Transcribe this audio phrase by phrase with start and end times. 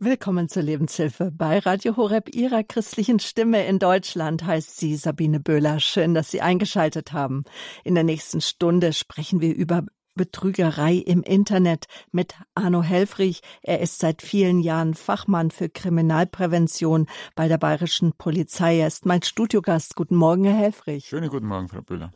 [0.00, 5.80] Willkommen zur Lebenshilfe bei Radio Horeb, Ihrer christlichen Stimme in Deutschland, heißt sie Sabine Böhler.
[5.80, 7.42] Schön, dass Sie eingeschaltet haben.
[7.82, 9.82] In der nächsten Stunde sprechen wir über
[10.14, 13.40] Betrügerei im Internet mit Arno Helfrich.
[13.60, 18.78] Er ist seit vielen Jahren Fachmann für Kriminalprävention bei der Bayerischen Polizei.
[18.78, 19.96] Er ist mein Studiogast.
[19.96, 21.06] Guten Morgen, Herr Helfrich.
[21.06, 22.12] Schönen guten Morgen, Frau Böhler.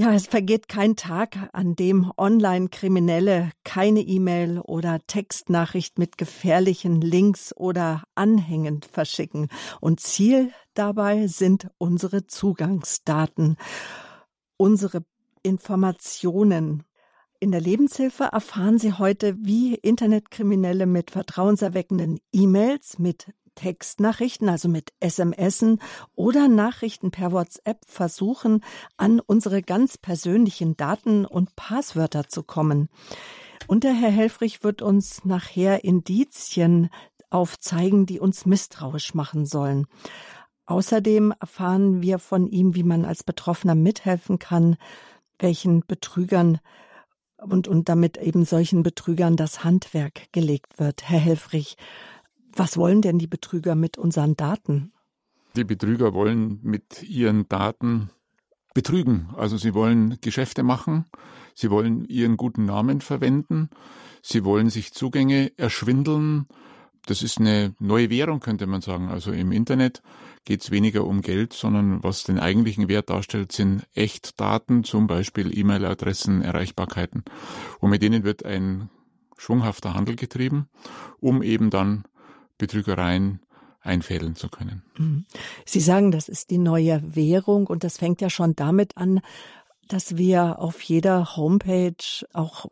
[0.00, 7.54] Ja, es vergeht kein Tag, an dem Online-Kriminelle keine E-Mail oder Textnachricht mit gefährlichen Links
[7.54, 9.48] oder Anhängen verschicken.
[9.78, 13.58] Und Ziel dabei sind unsere Zugangsdaten,
[14.56, 15.04] unsere
[15.42, 16.84] Informationen.
[17.38, 24.92] In der Lebenshilfe erfahren Sie heute, wie Internetkriminelle mit vertrauenserweckenden E-Mails, mit Textnachrichten, also mit
[25.00, 25.80] SMSen
[26.14, 28.62] oder Nachrichten per WhatsApp versuchen,
[28.96, 32.88] an unsere ganz persönlichen Daten und Passwörter zu kommen.
[33.66, 36.90] Und der Herr Helfrich wird uns nachher Indizien
[37.30, 39.86] aufzeigen, die uns misstrauisch machen sollen.
[40.66, 44.76] Außerdem erfahren wir von ihm, wie man als Betroffener mithelfen kann,
[45.38, 46.60] welchen Betrügern
[47.38, 51.08] und, und damit eben solchen Betrügern das Handwerk gelegt wird.
[51.08, 51.76] Herr Helfrich,
[52.52, 54.92] was wollen denn die Betrüger mit unseren Daten?
[55.56, 58.10] Die Betrüger wollen mit ihren Daten
[58.74, 59.28] betrügen.
[59.36, 61.06] Also sie wollen Geschäfte machen,
[61.54, 63.70] sie wollen ihren guten Namen verwenden,
[64.22, 66.46] sie wollen sich Zugänge erschwindeln.
[67.06, 69.08] Das ist eine neue Währung, könnte man sagen.
[69.08, 70.02] Also im Internet
[70.44, 75.56] geht es weniger um Geld, sondern was den eigentlichen Wert darstellt, sind Echtdaten, zum Beispiel
[75.56, 77.24] E-Mail-Adressen, Erreichbarkeiten.
[77.80, 78.90] Und mit denen wird ein
[79.36, 80.68] schwunghafter Handel getrieben,
[81.18, 82.04] um eben dann
[82.60, 83.40] Betrügereien
[83.80, 84.82] einfädeln zu können.
[84.96, 85.24] Mhm.
[85.64, 89.20] Sie sagen, das ist die neue Währung und das fängt ja schon damit an,
[89.88, 92.66] dass wir auf jeder Homepage auch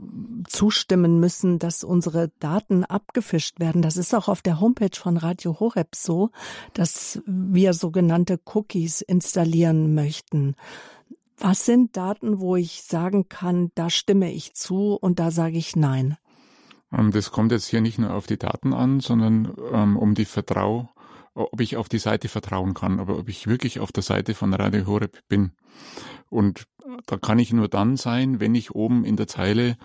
[0.47, 3.83] zustimmen müssen, dass unsere Daten abgefischt werden.
[3.83, 6.31] Das ist auch auf der Homepage von Radio Horeb so,
[6.75, 10.55] dass wir sogenannte Cookies installieren möchten.
[11.39, 15.75] Was sind Daten, wo ich sagen kann, da stimme ich zu und da sage ich
[15.75, 16.17] nein?
[16.93, 20.25] Ähm, das kommt jetzt hier nicht nur auf die Daten an, sondern ähm, um die
[20.25, 20.91] Vertrau,
[21.35, 24.53] ob ich auf die Seite vertrauen kann, aber ob ich wirklich auf der Seite von
[24.55, 25.53] Radio Horeb bin.
[26.29, 26.67] Und
[27.07, 29.77] da kann ich nur dann sein, wenn ich oben in der Zeile,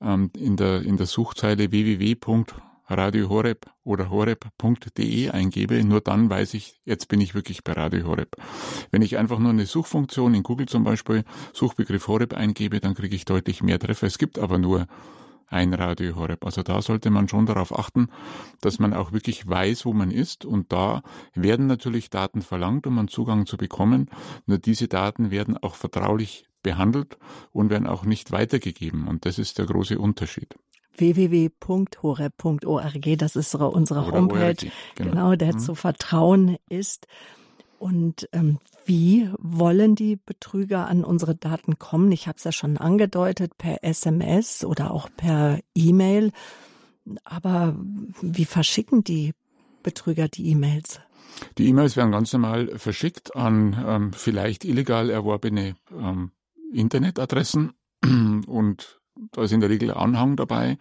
[0.00, 6.80] ähm, in der, in der Suchzeile www.radio Horeb oder horeb.de eingebe, nur dann weiß ich,
[6.84, 8.36] jetzt bin ich wirklich bei Radio Horeb.
[8.90, 13.14] Wenn ich einfach nur eine Suchfunktion in Google zum Beispiel Suchbegriff Horeb eingebe, dann kriege
[13.14, 14.06] ich deutlich mehr Treffer.
[14.06, 14.86] Es gibt aber nur
[15.48, 16.44] ein Radio Horeb.
[16.44, 18.08] Also da sollte man schon darauf achten,
[18.60, 20.44] dass man auch wirklich weiß, wo man ist.
[20.44, 21.02] Und da
[21.34, 24.10] werden natürlich Daten verlangt, um einen Zugang zu bekommen.
[24.46, 27.18] Nur diese Daten werden auch vertraulich behandelt
[27.52, 29.08] und werden auch nicht weitergegeben.
[29.08, 30.54] Und das ist der große Unterschied
[30.98, 31.58] www.horeb.org,
[33.18, 34.56] das ist unsere Homepage,
[34.96, 35.10] genau.
[35.10, 35.60] genau, der mhm.
[35.60, 37.06] zu vertrauen ist.
[37.78, 38.58] Und ähm,
[38.88, 42.10] wie wollen die Betrüger an unsere Daten kommen?
[42.10, 46.32] Ich habe es ja schon angedeutet, per SMS oder auch per E-Mail.
[47.24, 47.76] Aber
[48.22, 49.34] wie verschicken die
[49.82, 51.00] Betrüger die E-Mails?
[51.58, 56.32] Die E-Mails werden ganz normal verschickt an ähm, vielleicht illegal erworbene ähm,
[56.72, 57.72] Internetadressen
[58.46, 59.00] und
[59.32, 60.78] da ist in der Regel Anhang dabei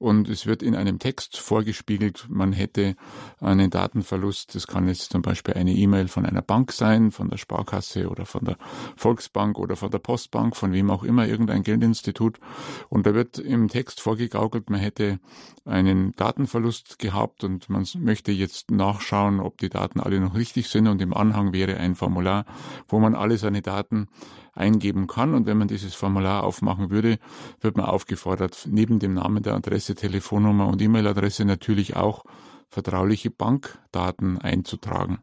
[0.00, 2.96] und es wird in einem Text vorgespiegelt, man hätte
[3.38, 4.54] einen Datenverlust.
[4.54, 8.24] Das kann jetzt zum Beispiel eine E-Mail von einer Bank sein, von der Sparkasse oder
[8.24, 8.56] von der
[8.96, 12.40] Volksbank oder von der Postbank, von wem auch immer, irgendein Geldinstitut.
[12.88, 15.20] Und da wird im Text vorgegaukelt, man hätte
[15.66, 20.88] einen Datenverlust gehabt und man möchte jetzt nachschauen, ob die Daten alle noch richtig sind.
[20.88, 22.46] Und im Anhang wäre ein Formular,
[22.88, 24.08] wo man alle seine Daten
[24.52, 25.34] eingeben kann.
[25.34, 27.18] Und wenn man dieses Formular aufmachen würde,
[27.60, 32.24] wird man aufgefordert, neben dem Namen der Adresse, Telefonnummer und E-Mail-Adresse natürlich auch
[32.68, 35.18] vertrauliche Bankdaten einzutragen.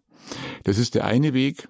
[0.64, 1.68] Das ist der eine Weg.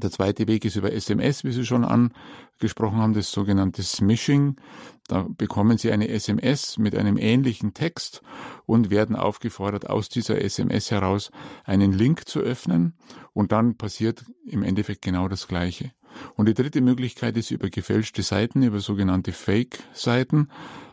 [0.00, 4.56] Der zweite Weg ist über SMS, wie Sie schon angesprochen haben, das sogenannte Smishing.
[5.06, 8.22] Da bekommen Sie eine SMS mit einem ähnlichen Text
[8.64, 11.30] und werden aufgefordert, aus dieser SMS heraus
[11.64, 12.94] einen Link zu öffnen.
[13.34, 15.92] Und dann passiert im Endeffekt genau das Gleiche.
[16.36, 20.48] Und die dritte Möglichkeit ist über gefälschte Seiten, über sogenannte Fake-Seiten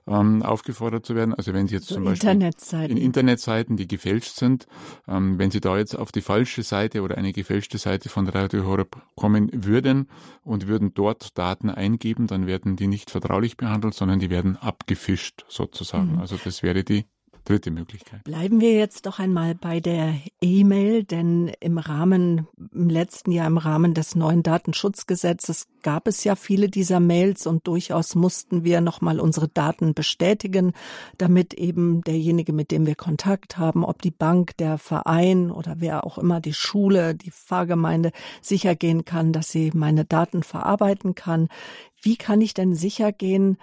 [0.08, 1.34] ähm, aufgefordert zu werden.
[1.34, 2.98] Also wenn Sie jetzt so zum Beispiel Internetseiten.
[2.98, 4.68] in Internetseiten, die gefälscht sind,
[5.08, 8.66] ähm, wenn Sie da jetzt auf die falsche Seite oder eine gefälschte Seite von Radio
[8.66, 10.10] Horeb kommen würden
[10.44, 15.46] und würden dort Daten eingeben, dann werden die nicht vertraulich behandelt, sondern die werden abgefischt
[15.48, 16.14] sozusagen.
[16.14, 16.20] Mhm.
[16.20, 17.06] Also das wäre die
[17.50, 18.24] dritte Möglichkeit.
[18.24, 23.58] Bleiben wir jetzt doch einmal bei der E-Mail, denn im Rahmen, im letzten Jahr im
[23.58, 29.20] Rahmen des neuen Datenschutzgesetzes gab es ja viele dieser Mails und durchaus mussten wir nochmal
[29.20, 30.74] unsere Daten bestätigen,
[31.18, 36.06] damit eben derjenige, mit dem wir Kontakt haben, ob die Bank, der Verein oder wer
[36.06, 38.12] auch immer, die Schule, die Pfarrgemeinde
[38.42, 41.48] sicher gehen kann, dass sie meine Daten verarbeiten kann.
[42.00, 43.58] Wie kann ich denn sicher gehen,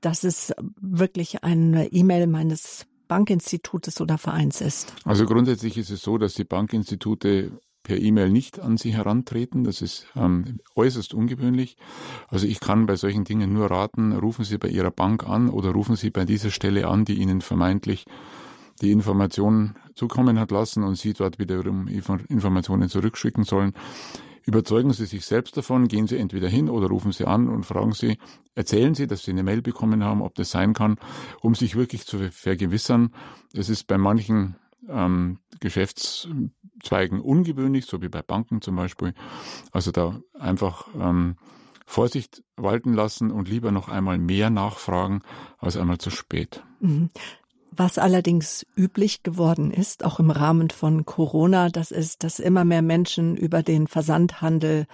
[0.00, 4.94] dass es wirklich eine E-Mail meines Bankinstitutes oder Vereins ist?
[5.04, 7.52] Also grundsätzlich ist es so, dass die Bankinstitute
[7.82, 9.64] per E-Mail nicht an Sie herantreten.
[9.64, 11.76] Das ist ähm, äußerst ungewöhnlich.
[12.28, 15.70] Also ich kann bei solchen Dingen nur raten, rufen Sie bei Ihrer Bank an oder
[15.70, 18.04] rufen Sie bei dieser Stelle an, die Ihnen vermeintlich
[18.82, 23.72] die Informationen zukommen hat lassen und Sie dort wiederum Informationen zurückschicken sollen.
[24.48, 27.92] Überzeugen Sie sich selbst davon, gehen Sie entweder hin oder rufen Sie an und fragen
[27.92, 28.16] Sie,
[28.54, 30.96] erzählen Sie, dass Sie eine Mail bekommen haben, ob das sein kann,
[31.42, 33.10] um sich wirklich zu vergewissern.
[33.52, 34.56] Es ist bei manchen
[34.88, 39.12] ähm, Geschäftszweigen ungewöhnlich, so wie bei Banken zum Beispiel.
[39.70, 41.36] Also da einfach ähm,
[41.84, 45.20] Vorsicht walten lassen und lieber noch einmal mehr nachfragen
[45.58, 46.64] als einmal zu spät.
[47.70, 52.82] Was allerdings üblich geworden ist, auch im Rahmen von Corona, das ist, dass immer mehr
[52.82, 54.86] Menschen über den Versandhandel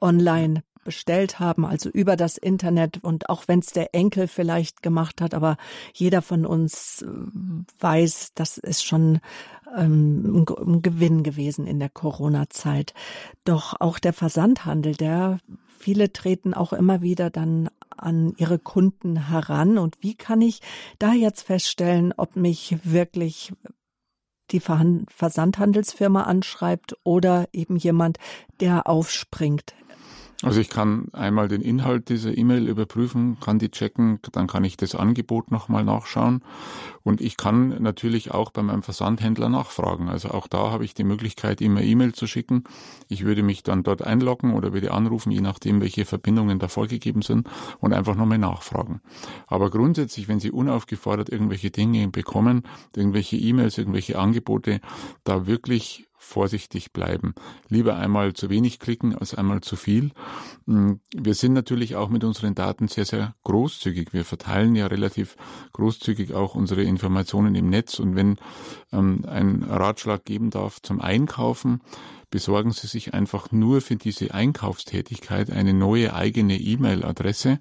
[0.00, 5.20] online bestellt haben, also über das Internet und auch wenn es der Enkel vielleicht gemacht
[5.20, 5.58] hat, aber
[5.92, 7.08] jeder von uns äh,
[7.80, 9.20] weiß, das ist schon
[9.76, 12.94] ähm, ein Gewinn gewesen in der Corona-Zeit.
[13.44, 15.40] Doch auch der Versandhandel, der
[15.78, 17.68] viele treten auch immer wieder dann
[18.02, 19.78] an ihre Kunden heran?
[19.78, 20.60] Und wie kann ich
[20.98, 23.52] da jetzt feststellen, ob mich wirklich
[24.50, 28.18] die Versandhandelsfirma anschreibt oder eben jemand,
[28.60, 29.74] der aufspringt
[30.42, 34.76] also ich kann einmal den Inhalt dieser E-Mail überprüfen, kann die checken, dann kann ich
[34.76, 36.44] das Angebot nochmal nachschauen
[37.02, 40.08] und ich kann natürlich auch bei meinem Versandhändler nachfragen.
[40.08, 42.64] Also auch da habe ich die Möglichkeit, eine E-Mail zu schicken.
[43.08, 47.22] Ich würde mich dann dort einloggen oder würde anrufen, je nachdem, welche Verbindungen da vorgegeben
[47.22, 47.48] sind
[47.80, 49.00] und einfach nochmal nachfragen.
[49.48, 52.62] Aber grundsätzlich, wenn Sie unaufgefordert irgendwelche Dinge bekommen,
[52.94, 54.80] irgendwelche E-Mails, irgendwelche Angebote,
[55.24, 57.34] da wirklich vorsichtig bleiben.
[57.68, 60.10] Lieber einmal zu wenig klicken als einmal zu viel.
[60.66, 64.12] Mm, wir sind natürlich auch mit unseren Daten sehr, sehr großzügig.
[64.12, 65.36] Wir verteilen ja relativ
[65.72, 67.98] großzügig auch unsere Informationen im Netz.
[67.98, 68.36] Und wenn
[68.92, 71.80] ähm, ein Ratschlag geben darf zum Einkaufen,
[72.30, 77.60] besorgen Sie sich einfach nur für diese Einkaufstätigkeit eine neue eigene E-Mail-Adresse,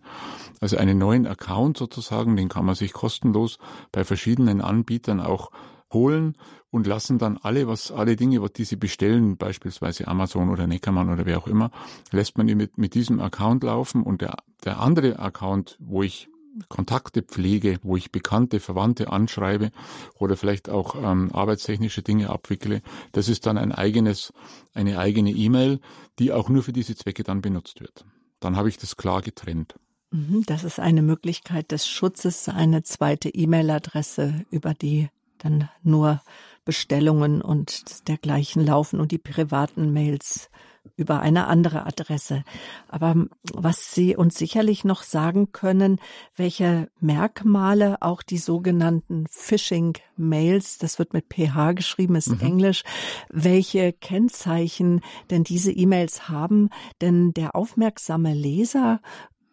[0.59, 3.59] also einen neuen Account sozusagen, den kann man sich kostenlos
[3.91, 5.51] bei verschiedenen Anbietern auch
[5.93, 6.35] holen
[6.69, 11.25] und lassen dann alle, was, alle Dinge, die sie bestellen, beispielsweise Amazon oder Neckermann oder
[11.25, 11.71] wer auch immer,
[12.11, 16.29] lässt man mit, mit diesem Account laufen und der, der andere Account, wo ich
[16.69, 19.71] Kontakte pflege, wo ich bekannte Verwandte anschreibe
[20.15, 22.81] oder vielleicht auch ähm, arbeitstechnische Dinge abwickle,
[23.11, 24.33] das ist dann ein eigenes,
[24.73, 25.79] eine eigene E-Mail,
[26.19, 28.05] die auch nur für diese Zwecke dann benutzt wird.
[28.39, 29.75] Dann habe ich das klar getrennt.
[30.11, 36.21] Mhm, das ist eine Möglichkeit des Schutzes, eine zweite E-Mail-Adresse, über die dann nur
[36.65, 40.49] Bestellungen und dergleichen laufen und die privaten Mails
[40.95, 42.43] über eine andere Adresse.
[42.87, 43.15] Aber
[43.53, 45.99] was Sie uns sicherlich noch sagen können,
[46.35, 52.39] welche Merkmale auch die sogenannten Phishing-Mails, das wird mit PH geschrieben, ist mhm.
[52.41, 52.83] Englisch,
[53.29, 56.69] welche Kennzeichen denn diese E-Mails haben,
[57.01, 59.01] denn der aufmerksame Leser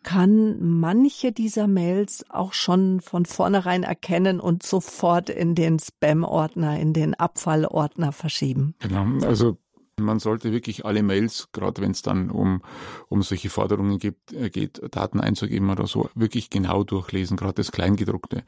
[0.05, 6.93] kann manche dieser Mails auch schon von vornherein erkennen und sofort in den Spam-Ordner, in
[6.93, 8.75] den Abfallordner verschieben.
[8.79, 9.59] Genau, also
[9.99, 12.63] man sollte wirklich alle Mails, gerade wenn es dann um,
[13.09, 17.73] um solche Forderungen gibt, äh, geht, Daten einzugeben oder so, wirklich genau durchlesen, gerade das
[17.73, 18.45] Kleingedruckte.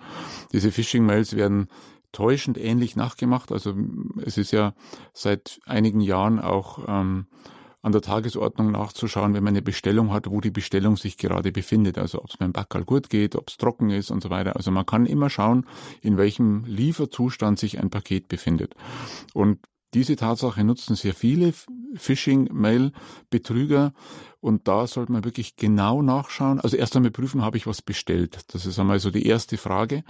[0.53, 1.69] Diese Phishing-Mails werden
[2.13, 3.53] täuschend ähnlich nachgemacht.
[3.53, 3.75] Also
[4.25, 4.75] es ist ja
[5.13, 7.27] seit einigen Jahren auch ähm,
[7.87, 11.99] an der Tagesordnung nachzuschauen, wenn man eine Bestellung hat, wo die Bestellung sich gerade befindet.
[11.99, 14.57] Also ob es beim Backerl gut geht, ob es trocken ist und so weiter.
[14.57, 15.67] Also man kann immer schauen,
[16.03, 18.75] in welchem Lieferzustand sich ein Paket befindet.
[19.35, 19.61] Und
[19.97, 21.53] diese Tatsache nutzen sehr viele
[21.95, 23.95] Phishing-Mail-Betrüger
[24.41, 26.61] und da sollte man wirklich genau nachschauen.
[26.61, 28.41] Also erst einmal prüfen, habe ich was bestellt.
[28.49, 30.05] Das ist einmal so die erste Frage.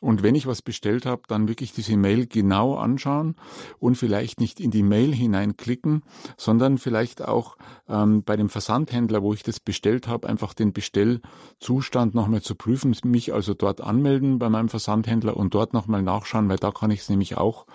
[0.00, 3.36] Und wenn ich was bestellt habe, dann wirklich diese Mail genau anschauen
[3.78, 6.02] und vielleicht nicht in die Mail hineinklicken,
[6.36, 7.56] sondern vielleicht auch
[7.88, 12.96] ähm, bei dem Versandhändler, wo ich das bestellt habe, einfach den Bestellzustand nochmal zu prüfen,
[13.04, 16.98] mich also dort anmelden bei meinem Versandhändler und dort nochmal nachschauen, weil da kann ich
[17.00, 17.66] es nämlich auch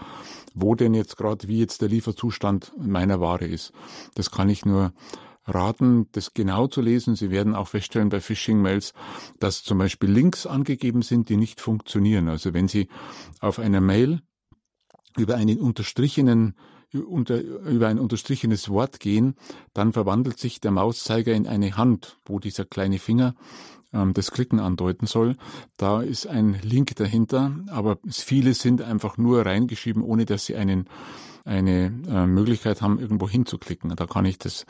[0.56, 3.74] wo denn jetzt gerade, wie jetzt der Lieferzustand meiner Ware ist.
[4.16, 4.94] Das kann ich nur
[5.46, 7.16] raten, das genau zu lesen.
[7.16, 8.94] Sie werden auch feststellen bei Phishing-Mails,
[9.40, 12.30] dass zum Beispiel Links angegeben sind, die nicht funktionieren.
[12.30, 12.88] Also wenn Sie
[13.42, 14.22] auf einer Mail
[15.18, 16.56] über einen unterstrichenen
[16.94, 19.36] unter, über ein unterstrichenes Wort gehen,
[19.74, 23.36] dann verwandelt sich der Mauszeiger in eine Hand, wo dieser kleine Finger
[24.14, 25.38] das Klicken andeuten soll.
[25.78, 30.88] Da ist ein Link dahinter, aber viele sind einfach nur reingeschrieben, ohne dass sie einen,
[31.44, 33.96] eine äh, Möglichkeit haben, irgendwo hinzuklicken.
[33.96, 34.66] Da kann ich das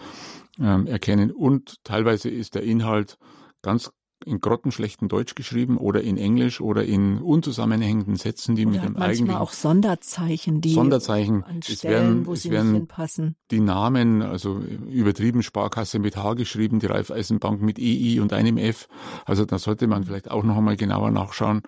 [0.60, 1.32] ähm, erkennen.
[1.32, 3.18] Und teilweise ist der Inhalt
[3.62, 3.92] ganz
[4.26, 8.98] in grottenschlechten Deutsch geschrieben oder in Englisch oder in unzusammenhängenden Sätzen, die oder mit dem
[8.98, 13.36] eigentlichen auch Sonderzeichen, die Sonderzeichen, an Stellen, es werden, wo es werden hinpassen.
[13.52, 18.88] Die Namen, also übertrieben Sparkasse mit H geschrieben, die Raiffeisenbank mit EI und einem F.
[19.26, 21.62] Also da sollte man vielleicht auch noch einmal genauer nachschauen.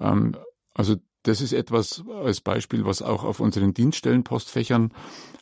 [0.00, 0.34] Ähm,
[0.74, 4.92] also das ist etwas als Beispiel, was auch auf unseren Dienststellenpostfächern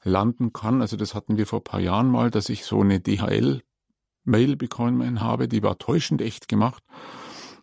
[0.03, 0.81] landen kann.
[0.81, 3.63] Also das hatten wir vor ein paar Jahren mal, dass ich so eine DHL
[4.27, 6.83] Mail bekommen habe, die war täuschend echt gemacht.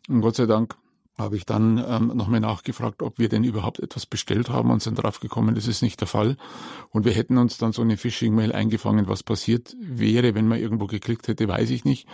[0.08, 0.76] Und Gott sei Dank
[1.18, 4.96] habe ich dann ähm, nochmal nachgefragt, ob wir denn überhaupt etwas bestellt haben und sind
[4.96, 6.38] drauf gekommen, das ist nicht der Fall.
[6.90, 9.08] Und wir hätten uns dann so eine Phishing-Mail eingefangen.
[9.08, 12.08] Was passiert wäre, wenn man irgendwo geklickt hätte, weiß ich nicht.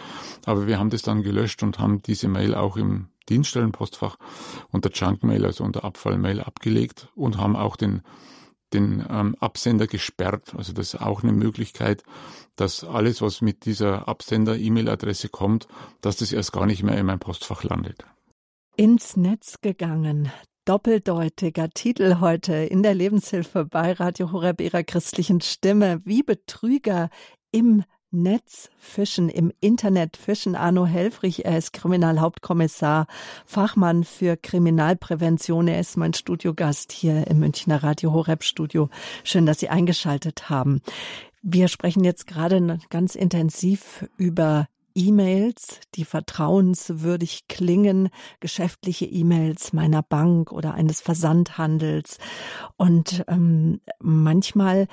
[0.45, 4.17] Aber wir haben das dann gelöscht und haben diese Mail auch im Dienststellenpostfach
[4.71, 8.01] unter Junk-Mail, also unter Abfall-Mail abgelegt und haben auch den
[8.73, 10.53] den ähm, Absender gesperrt.
[10.55, 12.03] Also das ist auch eine Möglichkeit,
[12.59, 15.67] dass alles, was mit dieser Absender-E-Mail-Adresse kommt,
[16.01, 18.05] dass das erst gar nicht mehr in meinem Postfach landet.
[18.75, 20.31] Ins Netz gegangen.
[20.65, 26.01] Doppeldeutiger Titel heute in der Lebenshilfe bei Radio Horeb ihrer christlichen Stimme.
[26.05, 27.09] Wie Betrüger
[27.51, 30.55] im Netz fischen, im Internet fischen.
[30.55, 33.05] Arno Helfrich, er ist Kriminalhauptkommissar,
[33.45, 35.67] Fachmann für Kriminalprävention.
[35.67, 38.89] Er ist mein Studiogast hier im Münchner Radio Horeb Studio.
[39.23, 40.81] Schön, dass Sie eingeschaltet haben.
[41.41, 50.51] Wir sprechen jetzt gerade ganz intensiv über E-Mails, die vertrauenswürdig klingen, geschäftliche E-Mails meiner Bank
[50.51, 52.17] oder eines Versandhandels.
[52.75, 54.87] Und ähm, manchmal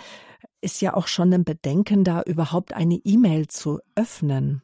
[0.61, 4.63] ist ja auch schon ein Bedenken da, überhaupt eine E-Mail zu öffnen.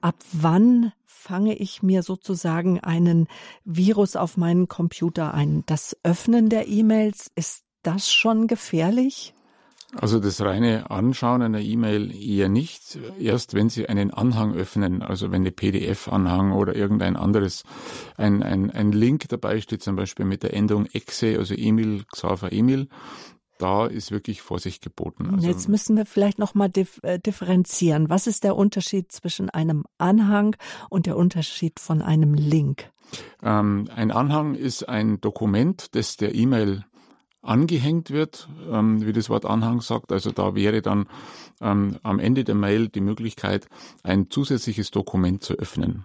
[0.00, 3.28] Ab wann fange ich mir sozusagen einen
[3.64, 5.62] Virus auf meinen Computer ein?
[5.66, 9.34] Das Öffnen der E-Mails, ist das schon gefährlich?
[9.94, 12.98] Also das reine Anschauen einer E-Mail eher nicht.
[13.18, 17.64] Erst wenn Sie einen Anhang öffnen, also wenn der PDF-Anhang oder irgendein anderes,
[18.16, 22.52] ein, ein, ein Link dabei steht, zum Beispiel mit der Endung exe, also Emil, Xaver
[22.52, 22.88] Emil,
[23.58, 25.30] da ist wirklich Vorsicht geboten.
[25.34, 28.08] Also Jetzt müssen wir vielleicht noch mal dif äh, differenzieren.
[28.08, 30.56] Was ist der Unterschied zwischen einem Anhang
[30.90, 32.90] und der Unterschied von einem Link?
[33.42, 36.84] Ähm, ein Anhang ist ein Dokument, das der E-Mail
[37.42, 40.12] angehängt wird, ähm, wie das Wort Anhang sagt.
[40.12, 41.06] Also da wäre dann
[41.60, 43.68] ähm, am Ende der Mail die Möglichkeit,
[44.04, 46.04] ein zusätzliches Dokument zu öffnen.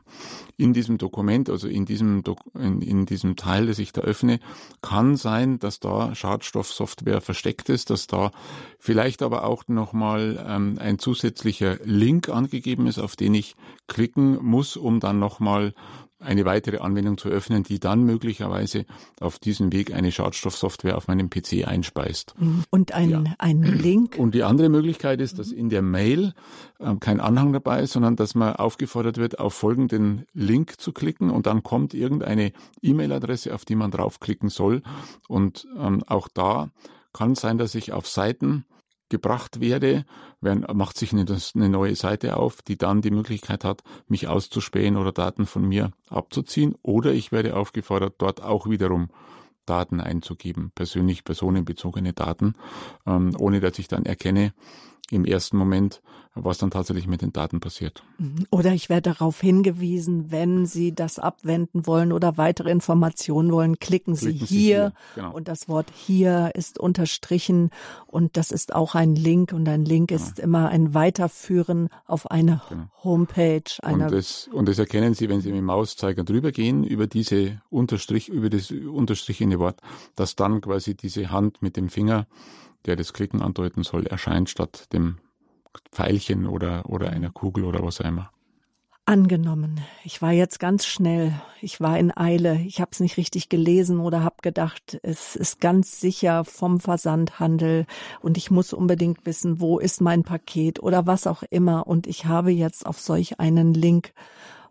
[0.57, 4.39] In diesem Dokument, also in diesem, Dok in, in diesem Teil, das ich da öffne,
[4.81, 8.31] kann sein, dass da Schadstoffsoftware versteckt ist, dass da
[8.79, 13.55] vielleicht aber auch nochmal ähm, ein zusätzlicher Link angegeben ist, auf den ich
[13.87, 15.73] klicken muss, um dann nochmal
[16.19, 18.85] eine weitere Anwendung zu öffnen, die dann möglicherweise
[19.19, 22.33] auf diesem Weg eine Schadstoffsoftware auf meinem PC einspeist.
[22.39, 22.63] Mhm.
[22.69, 23.23] Und ein, ja.
[23.37, 24.17] ein Link.
[24.17, 26.33] Und die andere Möglichkeit ist, dass in der Mail
[26.79, 31.29] äh, kein Anhang dabei ist, sondern dass man aufgefordert wird, auf folgenden Link zu klicken
[31.29, 34.81] und dann kommt irgendeine E-Mail-Adresse, auf die man draufklicken soll.
[35.27, 36.69] Und ähm, auch da
[37.13, 38.65] kann es sein, dass ich auf Seiten
[39.09, 40.05] gebracht werde,
[40.41, 45.11] macht sich eine, eine, neue Seite auf, die dann die Möglichkeit hat, mich auszuspähen oder
[45.11, 46.75] Daten von mir abzuziehen.
[46.81, 49.09] Oder ich werde aufgefordert, dort auch wiederum
[49.65, 52.55] Daten einzugeben, persönlich personenbezogene Daten,
[53.05, 54.53] ähm, ohne dass ich dann erkenne,
[55.11, 56.01] im ersten Moment,
[56.43, 58.03] was dann tatsächlich mit den Daten passiert.
[58.17, 58.45] Mhm.
[58.51, 64.15] Oder ich werde darauf hingewiesen, wenn Sie das abwenden wollen oder weitere Informationen wollen, klicken,
[64.15, 64.93] klicken Sie hier, Sie hier.
[65.15, 65.33] Genau.
[65.33, 67.71] und das Wort hier ist unterstrichen
[68.05, 70.21] und das ist auch ein Link und ein Link genau.
[70.21, 72.83] ist immer ein Weiterführen auf eine genau.
[73.03, 73.63] Homepage.
[73.83, 77.61] Und das, und das erkennen Sie, wenn Sie mit dem Mauszeiger drüber gehen, über diese
[77.69, 79.79] Unterstrich, über das unterstrichene Wort,
[80.15, 82.27] dass dann quasi diese Hand mit dem Finger
[82.85, 85.17] der das Klicken andeuten soll, erscheint statt dem
[85.91, 88.31] Pfeilchen oder, oder einer Kugel oder was auch immer.
[89.09, 91.31] Angenommen, ich war jetzt ganz schnell,
[91.61, 95.61] ich war in Eile, ich habe es nicht richtig gelesen oder habe gedacht, es ist
[95.61, 97.85] ganz sicher vom Versandhandel
[98.19, 102.25] und ich muss unbedingt wissen, wo ist mein Paket oder was auch immer und ich
[102.25, 104.11] habe jetzt auf solch einen Link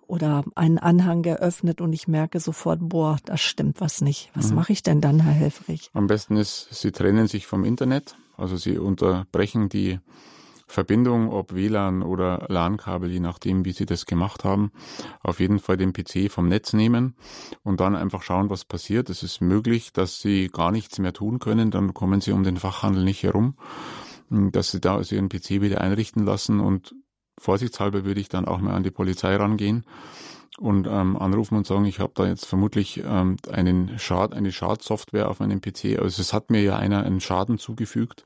[0.07, 4.31] oder einen Anhang geöffnet und ich merke sofort, boah, da stimmt was nicht.
[4.35, 4.57] Was mhm.
[4.57, 5.91] mache ich denn dann, Herr Helfrich?
[5.93, 9.99] Am besten ist, Sie trennen sich vom Internet, also Sie unterbrechen die
[10.69, 14.73] Verbindung, ob WLAN oder LAN-Kabel, je nachdem, wie Sie das gemacht haben,
[15.23, 17.15] auf jeden Fall den PC vom Netz nehmen
[17.63, 19.09] und dann einfach schauen, was passiert.
[19.09, 22.57] Es ist möglich, dass Sie gar nichts mehr tun können, dann kommen Sie um den
[22.57, 23.55] Fachhandel nicht herum,
[24.29, 26.97] dass Sie da also Ihren PC wieder einrichten lassen und
[27.39, 29.85] vorsichtshalber würde ich dann auch mal an die Polizei rangehen
[30.59, 35.29] und ähm, anrufen und sagen, ich habe da jetzt vermutlich ähm, einen Schad, eine Schadsoftware
[35.29, 35.99] auf meinem PC.
[36.01, 38.25] Also es hat mir ja einer einen Schaden zugefügt.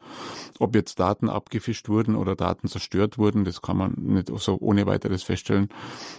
[0.60, 4.87] Ob jetzt Daten abgefischt wurden oder Daten zerstört wurden, das kann man nicht so ohne
[4.87, 5.68] weiteres feststellen.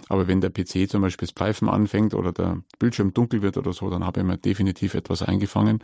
[0.08, 3.72] Aber wenn der PC zum Beispiel das Pfeifen anfängt oder der Bildschirm dunkel wird oder
[3.72, 5.82] so, dann habe ich mir definitiv etwas eingefangen.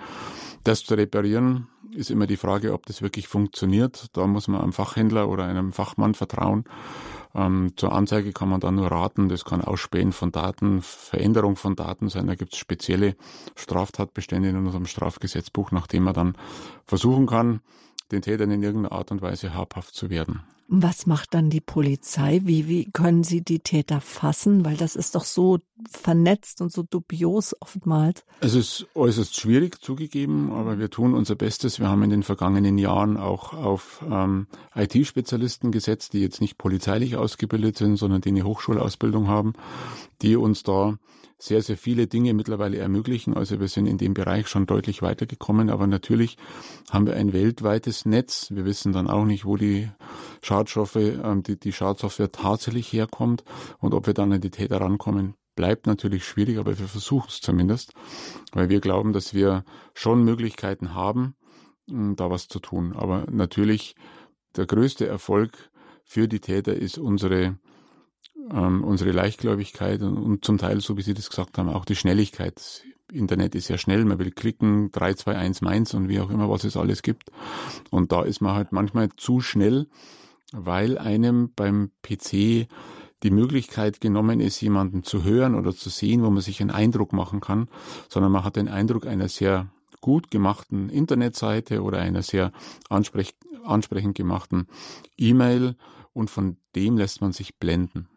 [0.62, 4.08] Das zu reparieren ist immer die Frage, ob das wirklich funktioniert.
[4.12, 6.64] Da muss man einem Fachhändler oder einem Fachmann vertrauen.
[7.35, 9.28] Ähm, zur Anzeige kann man dann nur raten.
[9.28, 12.26] Das kann Ausspähen von Daten, Veränderung von Daten sein.
[12.26, 13.16] Da gibt es spezielle
[13.54, 16.35] Straftatbestände in unserem Strafgesetzbuch, nachdem man dann
[16.87, 17.61] versuchen kann,
[18.11, 20.42] den Tätern in irgendeiner Art und Weise habhaft zu werden.
[20.71, 22.43] Was macht dann die Polizei?
[22.45, 24.67] Wie, wie können sie die Täter fassen?
[24.67, 25.61] Weil das ist doch so
[25.91, 28.23] vernetzt und so dubios oftmals.
[28.41, 31.81] Es ist äußerst schwierig zugegeben, aber wir tun unser Bestes.
[31.81, 37.17] Wir haben in den vergangenen Jahren auch auf ähm, IT-Spezialisten gesetzt, die jetzt nicht polizeilich
[37.17, 39.55] ausgebildet sind, sondern die eine Hochschulausbildung haben,
[40.21, 40.99] die uns da
[41.38, 43.35] sehr, sehr viele Dinge mittlerweile ermöglichen.
[43.35, 46.37] Also wir sind in dem Bereich schon deutlich weitergekommen, aber natürlich
[46.90, 48.50] haben wir ein weltweites Netz.
[48.50, 49.88] Wir wissen dann auch nicht, wo die
[50.42, 53.45] Schadstoffe, ähm, die, die Schadsoftware tatsächlich herkommt
[53.78, 57.40] und ob wir dann an die Täter rankommen, bleibt natürlich schwierig, aber wir versuchen es
[57.40, 57.92] zumindest,
[58.52, 59.64] weil wir glauben, dass wir
[59.95, 61.35] schon Möglichkeiten haben,
[61.88, 62.95] da was zu tun.
[62.95, 63.97] Aber natürlich
[64.57, 65.71] der größte Erfolg
[66.04, 67.59] für die Täter ist unsere
[68.53, 71.97] ähm, unsere Leichtgläubigkeit und, und, zum Teil, so wie Sie das gesagt haben, auch die
[71.97, 72.57] Schnelligkeit.
[72.57, 72.83] Das
[73.13, 76.49] Internet ist ja schnell, man will klicken, 3, 2, 1, meins und wie auch immer,
[76.51, 77.31] was es alles gibt.
[77.91, 79.87] Und da ist man halt manchmal zu schnell,
[80.53, 82.69] weil einem beim PC
[83.23, 87.13] die Möglichkeit genommen ist, jemanden zu hören oder zu sehen, wo man sich einen Eindruck
[87.13, 87.69] machen kann,
[88.09, 89.69] sondern man hat den Eindruck einer sehr
[90.01, 92.53] gut gemachten Internetseite oder einer sehr
[92.89, 93.35] ansprech
[93.65, 94.67] ansprechend gemachten
[95.19, 95.77] E-Mail
[96.19, 98.09] und von dem lässt man sich blenden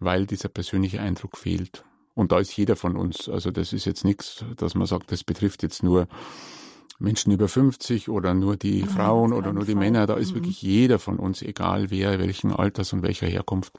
[0.00, 1.84] weil dieser persönliche Eindruck fehlt.
[2.14, 3.28] Und da ist jeder von uns.
[3.28, 6.08] Also das ist jetzt nichts, dass man sagt, das betrifft jetzt nur
[6.98, 9.80] Menschen über 50 oder nur die ja, Frauen oder nur die Fall.
[9.80, 10.06] Männer.
[10.06, 10.36] Da ist mhm.
[10.36, 13.78] wirklich jeder von uns, egal wer, welchen Alters und welcher Herkunft,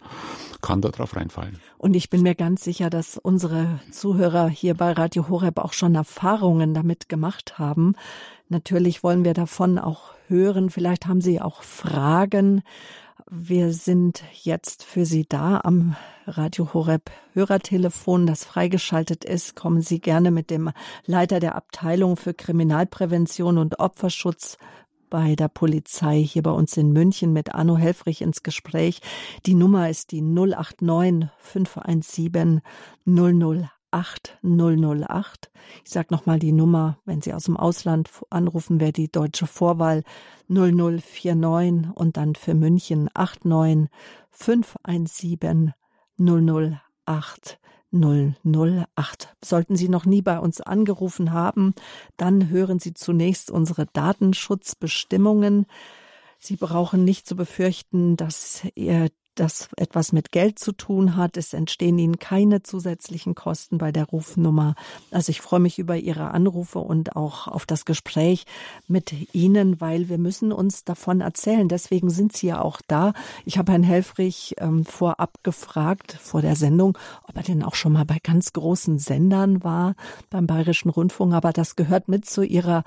[0.61, 1.59] kann da drauf reinfallen.
[1.77, 5.93] Und ich bin mir ganz sicher, dass unsere Zuhörer hier bei Radio Horeb auch schon
[5.93, 7.93] Erfahrungen damit gemacht haben.
[8.49, 10.71] Natürlich wollen wir davon auch hören.
[10.71, 12.63] Vielleicht haben Sie auch Fragen
[13.29, 19.55] wir sind jetzt für Sie da am Radio Horeb Hörertelefon, das freigeschaltet ist.
[19.55, 20.71] Kommen Sie gerne mit dem
[21.05, 24.57] Leiter der Abteilung für Kriminalprävention und Opferschutz
[25.09, 29.01] bei der Polizei hier bei uns in München mit Arno Helfrich ins Gespräch.
[29.45, 32.61] Die Nummer ist die 089 517
[33.05, 35.51] 008 8008.
[35.83, 40.03] Ich sage nochmal die Nummer, wenn Sie aus dem Ausland anrufen, wäre die deutsche Vorwahl
[40.47, 43.89] 0049 und dann für München 89
[44.29, 45.73] 517
[46.17, 47.59] 008
[47.93, 49.35] 008.
[49.43, 51.73] Sollten Sie noch nie bei uns angerufen haben,
[52.17, 55.65] dann hören Sie zunächst unsere Datenschutzbestimmungen.
[56.39, 61.37] Sie brauchen nicht zu befürchten, dass Ihr das etwas mit Geld zu tun hat.
[61.37, 64.75] Es entstehen Ihnen keine zusätzlichen Kosten bei der Rufnummer.
[65.11, 68.45] Also ich freue mich über Ihre Anrufe und auch auf das Gespräch
[68.87, 71.67] mit Ihnen, weil wir müssen uns davon erzählen.
[71.67, 73.13] Deswegen sind Sie ja auch da.
[73.45, 77.93] Ich habe Herrn Helfrich ähm, vorab gefragt vor der Sendung, ob er denn auch schon
[77.93, 79.95] mal bei ganz großen Sendern war,
[80.29, 81.33] beim Bayerischen Rundfunk.
[81.33, 82.83] Aber das gehört mit zu Ihrer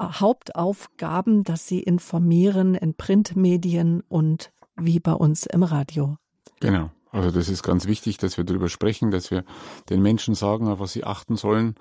[0.00, 6.16] Hauptaufgaben, dass Sie informieren in Printmedien und wie bei uns im Radio.
[6.60, 6.90] Genau.
[7.12, 9.44] Also das ist ganz wichtig, dass wir darüber sprechen, dass wir
[9.88, 11.76] den Menschen sagen, auf was sie achten sollen.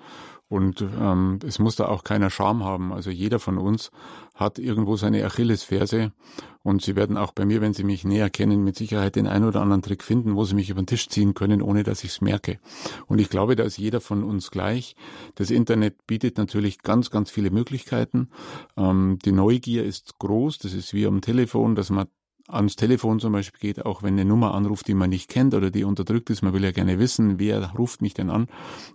[0.47, 2.93] Und ähm, es muss da auch keiner Scham haben.
[2.93, 3.89] Also jeder von uns
[4.35, 6.13] hat irgendwo seine Achillesferse.
[6.61, 9.45] Und Sie werden auch bei mir, wenn Sie mich näher kennen, mit Sicherheit den einen
[9.45, 12.11] oder anderen Trick finden, wo Sie mich über den Tisch ziehen können, ohne dass ich
[12.11, 12.59] es merke.
[13.07, 14.95] Und ich glaube, da ist jeder von uns gleich.
[15.33, 18.29] Das Internet bietet natürlich ganz, ganz viele Möglichkeiten.
[18.77, 20.59] Ähm, die Neugier ist groß.
[20.59, 22.07] Das ist wie am Telefon, dass man
[22.47, 25.71] ans Telefon zum Beispiel geht, auch wenn eine Nummer anruft, die man nicht kennt oder
[25.71, 26.41] die unterdrückt ist.
[26.41, 28.47] Man will ja gerne wissen, wer ruft mich denn an.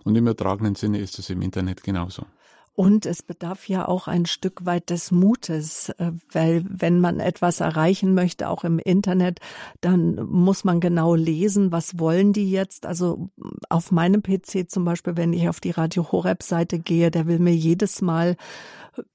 [0.03, 2.25] Und im übertragenen Sinne ist es im Internet genauso.
[2.73, 7.59] Und es bedarf ja auch ein Stück weit des Mutes, äh, weil wenn man etwas
[7.59, 9.39] erreichen möchte, auch im Internet,
[9.81, 12.85] dann muss man genau lesen, was wollen die jetzt.
[12.85, 13.29] Also
[13.69, 17.39] auf meinem PC zum Beispiel, wenn ich auf die Radio Horeb Seite gehe, der will
[17.39, 18.37] mir jedes Mal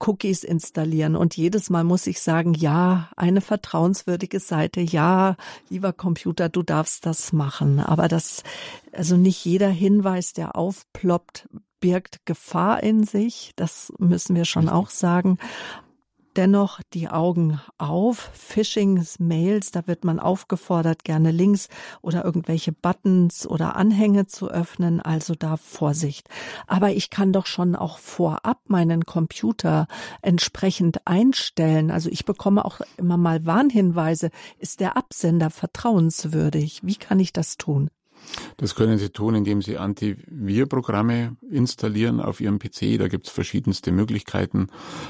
[0.01, 1.17] Cookies installieren.
[1.17, 5.37] Und jedes Mal muss ich sagen, ja, eine vertrauenswürdige Seite, ja,
[5.69, 7.81] lieber Computer, du darfst das machen.
[7.81, 8.43] Aber das,
[8.93, 11.49] also nicht jeder Hinweis, der aufploppt,
[11.81, 13.53] birgt Gefahr in sich.
[13.57, 15.39] Das müssen wir schon auch sagen
[16.37, 18.31] dennoch die Augen auf.
[18.35, 21.69] Phishing-Mails, da wird man aufgefordert, gerne Links
[22.03, 25.01] oder irgendwelche Buttons oder Anhänge zu öffnen.
[25.01, 26.29] Also da Vorsicht.
[26.67, 29.87] Aber ich kann doch schon auch vorab meinen Computer
[30.23, 31.91] entsprechend einstellen.
[31.91, 34.31] Also ich bekomme auch immer mal Warnhinweise.
[34.59, 36.81] Ist der Absender vertrauenswürdig?
[36.83, 37.91] Wie kann ich das tun?
[38.57, 42.99] Das können Sie tun, indem Sie Antivirprogramme installieren auf Ihrem PC.
[42.99, 44.69] Da gibt es verschiedenste Möglichkeiten.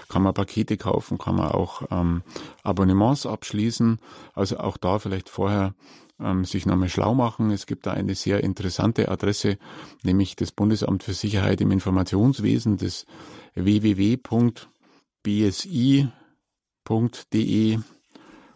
[0.09, 2.23] Kann man Pakete kaufen, kann man auch ähm,
[2.63, 3.99] Abonnements abschließen.
[4.35, 5.75] Also auch da vielleicht vorher
[6.21, 7.51] ähm, sich nochmal schlau machen.
[7.51, 9.59] Es gibt da eine sehr interessante Adresse,
[10.03, 13.07] nämlich das Bundesamt für Sicherheit im Informationswesen, das
[13.55, 14.19] www.bsi.de.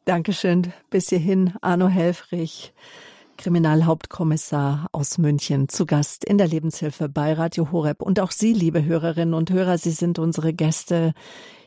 [0.08, 0.72] Dankeschön.
[0.90, 2.74] Bis hierhin Arno Helfrich,
[3.38, 8.02] Kriminalhauptkommissar aus München, zu Gast in der Lebenshilfe bei Radio Horeb.
[8.02, 11.14] Und auch Sie, liebe Hörerinnen und Hörer, Sie sind unsere Gäste.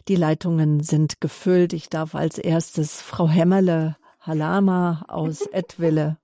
[0.09, 1.75] Die Leitungen sind gefüllt.
[1.75, 6.17] Ich darf als erstes Frau Hämmerle Halama aus Edwille,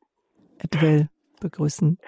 [0.57, 1.99] Edwille begrüßen.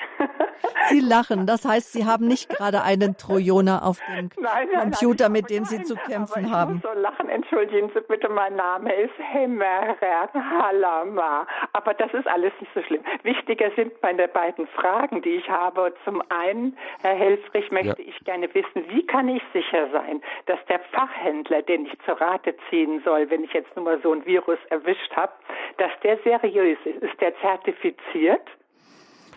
[0.88, 1.46] Sie lachen.
[1.46, 5.50] Das heißt, Sie haben nicht gerade einen Trojaner auf dem nein, nein, Computer, nein, mit
[5.50, 6.74] dem Sie zu kämpfen ich haben.
[6.74, 7.28] Muss so lachen.
[7.28, 11.46] Entschuldigen Sie bitte, mein Name ist Hemmerer Halama.
[11.72, 13.02] Aber das ist alles nicht so schlimm.
[13.22, 15.94] Wichtiger sind meine beiden Fragen, die ich habe.
[16.04, 18.08] Zum einen, Herr Helfrich, möchte ja.
[18.08, 22.54] ich gerne wissen, wie kann ich sicher sein, dass der Fachhändler, den ich zur Rate
[22.70, 25.32] ziehen soll, wenn ich jetzt nur mal so ein Virus erwischt habe,
[25.76, 27.02] dass der seriös ist?
[27.02, 28.42] Ist der zertifiziert?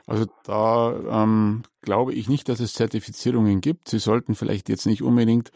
[0.07, 3.89] Also da ähm, glaube ich nicht, dass es Zertifizierungen gibt.
[3.89, 5.51] Sie sollten vielleicht jetzt nicht unbedingt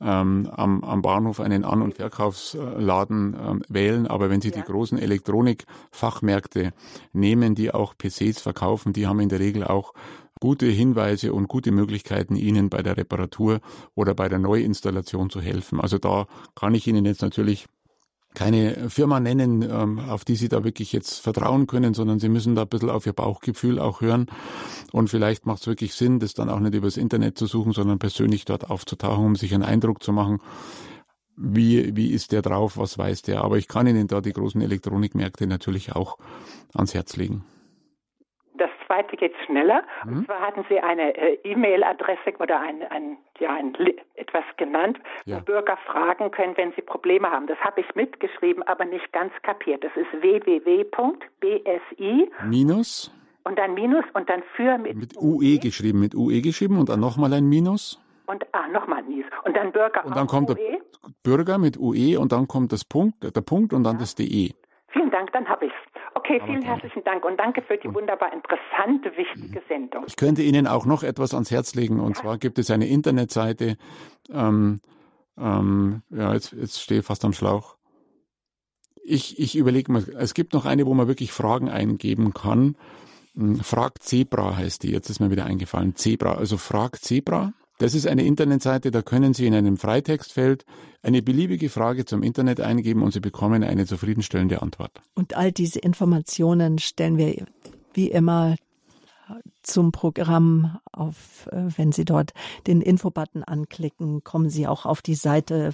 [0.00, 4.56] ähm, am, am Bahnhof einen An- und Verkaufsladen ähm, wählen, aber wenn Sie ja.
[4.56, 6.72] die großen Elektronikfachmärkte
[7.12, 9.92] nehmen, die auch PCs verkaufen, die haben in der Regel auch
[10.40, 13.60] gute Hinweise und gute Möglichkeiten, Ihnen bei der Reparatur
[13.94, 15.80] oder bei der Neuinstallation zu helfen.
[15.80, 17.66] Also da kann ich Ihnen jetzt natürlich
[18.38, 22.54] keine Firma nennen, ähm, auf die Sie da wirklich jetzt vertrauen können, sondern Sie müssen
[22.54, 24.26] da ein bisschen auf Ihr Bauchgefühl auch hören.
[24.92, 27.98] Und vielleicht macht es wirklich Sinn, das dann auch nicht übers Internet zu suchen, sondern
[27.98, 30.38] persönlich dort aufzutauchen, um sich einen Eindruck zu machen,
[31.36, 33.42] wie, wie ist der drauf, was weiß der.
[33.42, 36.16] Aber ich kann Ihnen da die großen Elektronikmärkte natürlich auch
[36.72, 37.44] ans Herz legen
[38.88, 39.84] zweite geht schneller.
[40.04, 40.18] Mhm.
[40.18, 43.76] Und zwar hatten Sie eine äh, E-Mail-Adresse oder ein, ein, ja, ein,
[44.16, 45.36] etwas genannt, ja.
[45.36, 47.46] wo Bürger fragen können, wenn sie Probleme haben.
[47.46, 49.84] Das habe ich mitgeschrieben, aber nicht ganz kapiert.
[49.84, 50.88] Das ist www.bsi
[52.44, 56.88] Minus und dann Minus und dann für mit, mit UE geschrieben, mit UE geschrieben und
[56.88, 57.98] dann nochmal ein Minus.
[58.26, 59.30] Und ah, nochmal ein Minus.
[59.44, 60.56] Und dann Bürger Und dann kommt UE.
[60.56, 60.78] der
[61.22, 64.00] Bürger mit UE und dann kommt das Punkt, der Punkt und dann ja.
[64.00, 64.54] das DE.
[64.88, 65.87] Vielen Dank, dann habe ich es.
[66.14, 70.04] Okay, vielen herzlichen Dank und danke für die wunderbar interessante, wichtige Sendung.
[70.06, 72.22] Ich könnte Ihnen auch noch etwas ans Herz legen und ja.
[72.22, 73.76] zwar gibt es eine Internetseite,
[74.30, 74.80] ähm,
[75.38, 77.76] ähm, ja, jetzt, jetzt stehe ich fast am Schlauch.
[79.02, 82.76] Ich, ich überlege mal, es gibt noch eine, wo man wirklich Fragen eingeben kann.
[83.34, 85.94] Hm, Frag Zebra heißt die, jetzt ist mir wieder eingefallen.
[85.94, 87.52] Zebra, also Frag Zebra.
[87.78, 90.64] Das ist eine Internetseite, da können Sie in einem Freitextfeld
[91.02, 95.00] eine beliebige Frage zum Internet eingeben und Sie bekommen eine zufriedenstellende Antwort.
[95.14, 97.46] Und all diese Informationen stellen wir
[97.94, 98.56] wie immer
[99.62, 102.32] zum Programm auf, äh, wenn Sie dort
[102.66, 105.72] den Infobutton anklicken, kommen Sie auch auf die Seite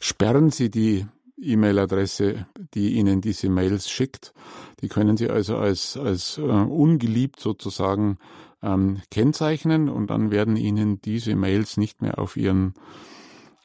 [0.00, 1.06] Sperren Sie die
[1.40, 4.32] E-Mail-Adresse, die Ihnen diese Mails schickt.
[4.80, 8.18] Die können Sie also als, als äh, ungeliebt sozusagen
[8.62, 12.74] ähm, kennzeichnen und dann werden Ihnen diese Mails nicht mehr auf Ihren,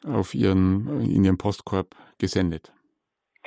[0.04, 2.72] auf Ihren, in Ihrem Postkorb gesendet.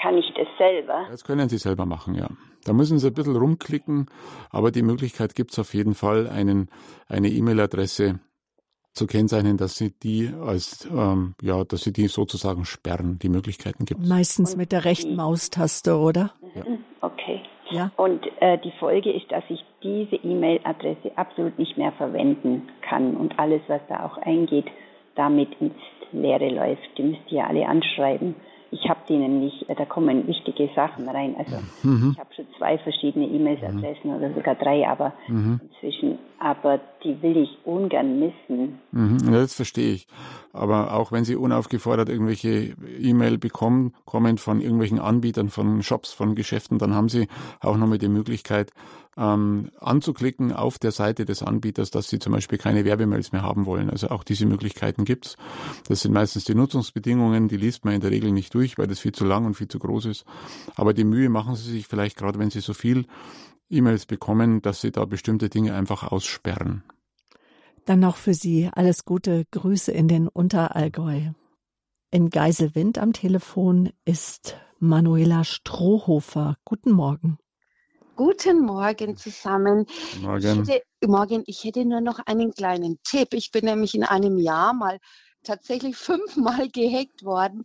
[0.01, 1.07] Kann ich das selber?
[1.09, 2.29] Das können Sie selber machen, ja.
[2.65, 4.07] Da müssen Sie ein bisschen rumklicken,
[4.49, 6.69] aber die Möglichkeit gibt es auf jeden Fall, einen,
[7.07, 8.19] eine E-Mail-Adresse
[8.99, 13.17] zu kennzeichnen, dass Sie die als, ähm, ja, dass Sie die sozusagen sperren.
[13.19, 14.09] Die Möglichkeiten gibt es.
[14.09, 16.33] Meistens mit der rechten Maustaste, oder?
[16.53, 16.63] Ja.
[17.01, 17.41] Okay.
[17.71, 17.91] Ja.
[17.97, 23.37] Und äh, die Folge ist, dass ich diese E-Mail-Adresse absolut nicht mehr verwenden kann und
[23.39, 24.65] alles, was da auch eingeht,
[25.15, 25.73] damit ins
[26.11, 26.97] Leere läuft.
[26.97, 28.35] Die müsst ihr alle anschreiben.
[28.71, 31.35] Ich habe die nämlich, äh, da kommen wichtige Sachen rein.
[31.37, 32.11] Also mhm.
[32.13, 34.15] ich habe schon zwei verschiedene E-Mail-Adressen mhm.
[34.15, 35.59] oder sogar drei, aber mhm.
[35.63, 38.79] inzwischen, aber die will ich ungern missen.
[38.91, 39.31] Mhm.
[39.31, 40.07] Das verstehe ich.
[40.53, 46.35] Aber auch wenn Sie unaufgefordert irgendwelche E-Mail bekommen, kommen von irgendwelchen Anbietern, von Shops, von
[46.35, 47.27] Geschäften, dann haben Sie
[47.61, 48.71] auch nochmal die Möglichkeit,
[49.17, 53.65] ähm, anzuklicken auf der Seite des Anbieters, dass sie zum Beispiel keine Werbemails mehr haben
[53.65, 53.89] wollen.
[53.89, 55.35] Also auch diese Möglichkeiten gibt's.
[55.87, 58.99] Das sind meistens die Nutzungsbedingungen, die liest man in der Regel nicht durch, weil das
[58.99, 60.25] viel zu lang und viel zu groß ist.
[60.75, 63.05] Aber die Mühe machen Sie sich vielleicht gerade, wenn Sie so viel
[63.69, 66.83] E-Mails bekommen, dass Sie da bestimmte Dinge einfach aussperren.
[67.85, 71.31] Dann noch für Sie alles Gute Grüße in den Unterallgäu.
[72.11, 76.55] In Geiselwind am Telefon ist Manuela Strohhofer.
[76.65, 77.37] Guten Morgen.
[78.19, 79.85] Guten Morgen zusammen.
[80.19, 80.65] Morgen.
[80.65, 81.43] Ich hätte, morgen.
[81.45, 83.29] Ich hätte nur noch einen kleinen Tipp.
[83.33, 84.99] Ich bin nämlich in einem Jahr mal
[85.41, 87.63] tatsächlich fünfmal gehackt worden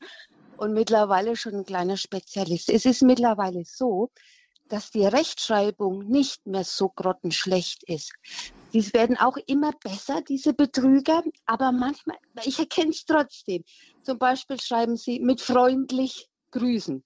[0.57, 2.71] und mittlerweile schon ein kleiner Spezialist.
[2.71, 4.12] Es ist mittlerweile so,
[4.69, 8.12] dass die Rechtschreibung nicht mehr so grottenschlecht ist.
[8.73, 13.64] Die werden auch immer besser, diese Betrüger, aber manchmal, ich erkenne es trotzdem.
[14.05, 17.03] Zum Beispiel schreiben sie mit freundlich grüßen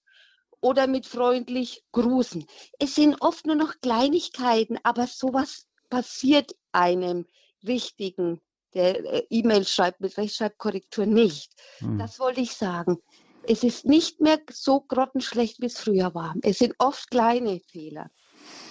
[0.61, 2.47] oder mit freundlich Grußen.
[2.79, 7.27] Es sind oft nur noch Kleinigkeiten, aber sowas passiert einem
[7.61, 8.40] Wichtigen,
[8.75, 11.53] der äh, E-Mail schreibt mit Rechtschreibkorrektur nicht.
[11.79, 11.99] Hm.
[11.99, 12.99] Das wollte ich sagen.
[13.42, 16.35] Es ist nicht mehr so grottenschlecht, wie es früher war.
[16.42, 18.11] Es sind oft kleine Fehler,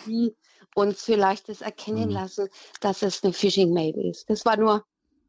[0.05, 0.35] die
[0.75, 2.11] uns vielleicht das erkennen hm.
[2.11, 2.49] lassen,
[2.81, 4.29] dass es eine Phishing-Mail ist.
[4.29, 4.85] Das war nur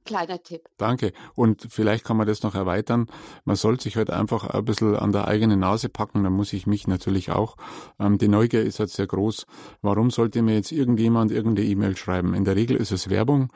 [0.09, 0.69] kleiner Tipp.
[0.79, 1.13] Danke.
[1.35, 3.07] Und vielleicht kann man das noch erweitern.
[3.45, 6.25] Man sollte sich halt einfach ein bisschen an der eigenen Nase packen.
[6.25, 7.57] Da muss ich mich natürlich auch.
[8.01, 9.47] Ähm, die Neugier ist halt sehr groß.
[9.83, 12.35] Warum sollte mir jetzt irgendjemand irgendeine E-Mail schreiben?
[12.35, 13.53] In der Regel ist es Werbung,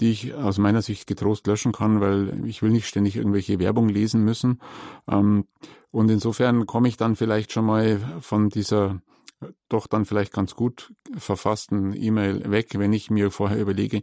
[0.00, 3.88] die ich aus meiner Sicht getrost löschen kann, weil ich will nicht ständig irgendwelche Werbung
[3.88, 4.60] lesen müssen.
[5.10, 5.46] Ähm,
[5.90, 9.00] und insofern komme ich dann vielleicht schon mal von dieser
[9.68, 14.02] doch dann vielleicht ganz gut verfassten E-Mail weg, wenn ich mir vorher überlege,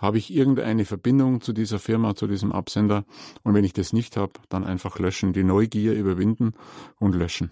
[0.00, 3.04] habe ich irgendeine Verbindung zu dieser Firma, zu diesem Absender?
[3.42, 6.54] Und wenn ich das nicht habe, dann einfach löschen, die Neugier überwinden
[6.98, 7.50] und löschen.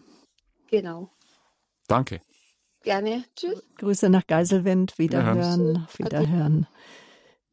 [0.71, 1.11] Genau.
[1.87, 2.23] Danke.
[2.83, 3.25] Gerne.
[3.37, 3.63] Tschüss.
[3.77, 4.99] Grüße nach Geiselwind.
[4.99, 5.87] Wiederhören.
[5.97, 6.67] Wiederhören.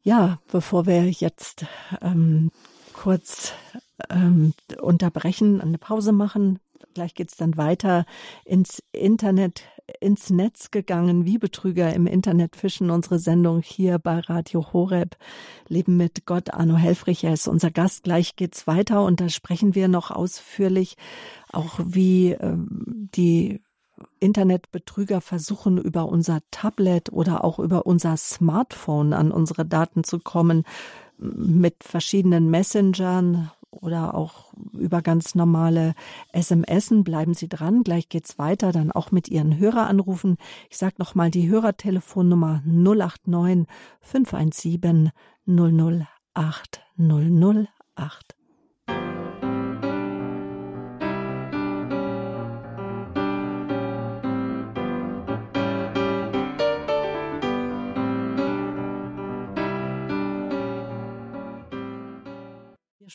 [0.02, 1.66] Ja, bevor wir jetzt
[2.00, 2.50] ähm,
[2.92, 3.52] kurz
[4.08, 6.58] ähm, unterbrechen, eine Pause machen,
[6.94, 8.06] gleich geht's dann weiter
[8.44, 9.64] ins Internet
[10.00, 12.90] ins Netz gegangen, wie Betrüger im Internet fischen.
[12.90, 15.16] Unsere Sendung hier bei Radio Horeb.
[15.68, 16.52] Leben mit Gott.
[16.52, 18.04] Arno Helfrich, er ist unser Gast.
[18.04, 20.96] Gleich geht's weiter und da sprechen wir noch ausführlich
[21.52, 23.60] auch wie äh, die
[24.20, 30.64] Internetbetrüger versuchen, über unser Tablet oder auch über unser Smartphone an unsere Daten zu kommen
[31.18, 35.94] mit verschiedenen Messengern oder auch über ganz normale
[36.32, 36.92] SMS.
[37.02, 40.36] Bleiben Sie dran, gleich geht's weiter, dann auch mit Ihren Höreranrufen.
[40.70, 43.66] Ich sage nochmal die Hörertelefonnummer 089
[44.00, 45.10] 517
[45.46, 48.35] 008 008.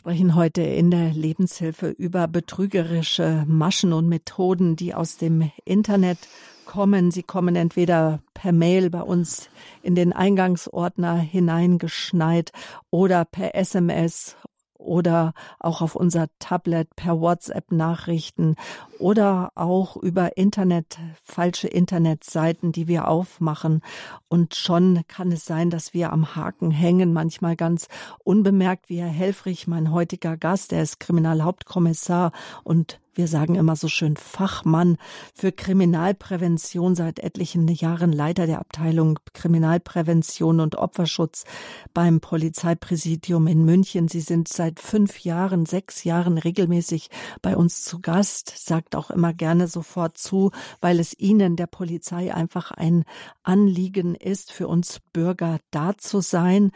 [0.02, 6.18] sprechen heute in der Lebenshilfe über betrügerische Maschen und Methoden, die aus dem Internet
[6.66, 7.12] kommen.
[7.12, 9.52] Sie kommen entweder per Mail bei uns
[9.84, 12.52] in den Eingangsordner hineingeschneit
[12.90, 14.38] oder per SMS
[14.80, 18.56] oder auch auf unser Tablet per WhatsApp Nachrichten
[19.02, 23.82] oder auch über Internet, falsche Internetseiten, die wir aufmachen.
[24.28, 27.88] Und schon kann es sein, dass wir am Haken hängen, manchmal ganz
[28.24, 32.32] unbemerkt, wie Herr Helfrich, mein heutiger Gast, der ist Kriminalhauptkommissar
[32.64, 34.96] und wir sagen immer so schön Fachmann
[35.34, 41.44] für Kriminalprävention seit etlichen Jahren Leiter der Abteilung Kriminalprävention und Opferschutz
[41.94, 44.08] beim Polizeipräsidium in München.
[44.08, 47.10] Sie sind seit fünf Jahren, sechs Jahren regelmäßig
[47.42, 52.34] bei uns zu Gast, sagt auch immer gerne sofort zu, weil es Ihnen der Polizei
[52.34, 53.04] einfach ein
[53.44, 56.72] Anliegen ist, für uns Bürger da zu sein.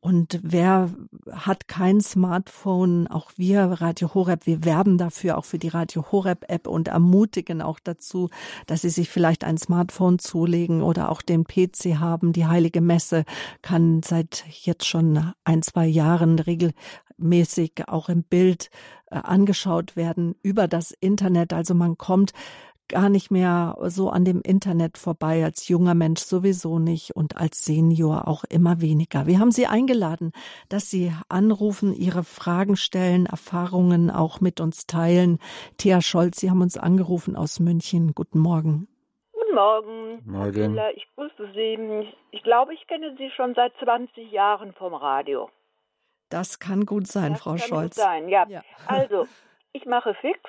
[0.00, 0.90] Und wer
[1.30, 3.08] hat kein Smartphone?
[3.08, 7.60] Auch wir, Radio Horeb, wir werben dafür, auch für die Radio Horeb App und ermutigen
[7.62, 8.30] auch dazu,
[8.66, 12.32] dass Sie sich vielleicht ein Smartphone zulegen oder auch den PC haben.
[12.32, 13.24] Die Heilige Messe
[13.60, 18.70] kann seit jetzt schon ein, zwei Jahren regelmäßig auch im Bild
[19.10, 21.52] angeschaut werden über das Internet.
[21.52, 22.32] Also man kommt
[22.88, 27.64] gar nicht mehr so an dem Internet vorbei, als junger Mensch sowieso nicht und als
[27.64, 29.26] Senior auch immer weniger.
[29.26, 30.32] Wir haben Sie eingeladen,
[30.68, 35.38] dass Sie anrufen, Ihre Fragen stellen, Erfahrungen auch mit uns teilen.
[35.76, 38.12] Thea Scholz, Sie haben uns angerufen aus München.
[38.14, 38.88] Guten Morgen.
[39.32, 40.22] Guten Morgen.
[40.24, 40.78] Morgen.
[40.96, 42.08] Ich grüße Sie.
[42.30, 45.50] Ich glaube, ich kenne Sie schon seit 20 Jahren vom Radio.
[46.30, 47.96] Das kann gut sein, das Frau kann Scholz.
[47.96, 48.46] Gut sein, ja.
[48.48, 48.62] ja.
[48.86, 49.26] Also,
[49.72, 50.40] ich mache fix.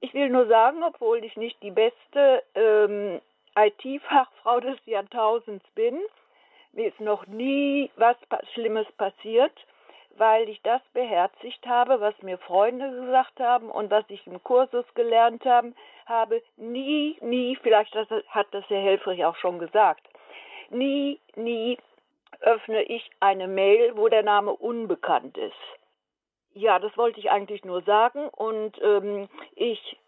[0.00, 3.20] Ich will nur sagen, obwohl ich nicht die beste ähm,
[3.56, 6.00] IT-Fachfrau des Jahrtausends bin,
[6.72, 8.16] mir ist noch nie was
[8.54, 9.52] Schlimmes passiert,
[10.16, 14.84] weil ich das beherzigt habe, was mir Freunde gesagt haben und was ich im Kursus
[14.94, 15.74] gelernt haben,
[16.06, 16.42] habe.
[16.56, 20.06] Nie, nie, vielleicht hat das Herr Helfrich auch schon gesagt,
[20.70, 21.78] nie, nie
[22.40, 25.54] öffne ich eine Mail, wo der Name unbekannt ist.
[26.54, 28.28] Ja, das wollte ich eigentlich nur sagen.
[28.28, 29.98] Und ähm, ich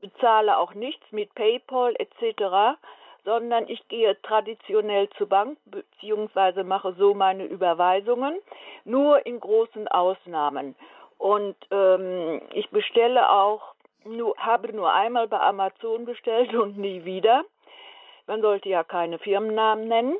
[0.00, 2.78] bezahle auch nichts mit PayPal etc.,
[3.24, 8.38] sondern ich gehe traditionell zur Bank beziehungsweise mache so meine Überweisungen,
[8.84, 10.76] nur in großen Ausnahmen.
[11.16, 17.44] Und ähm, ich bestelle auch, nur, habe nur einmal bei Amazon bestellt und nie wieder.
[18.26, 20.16] Man sollte ja keine Firmennamen nennen.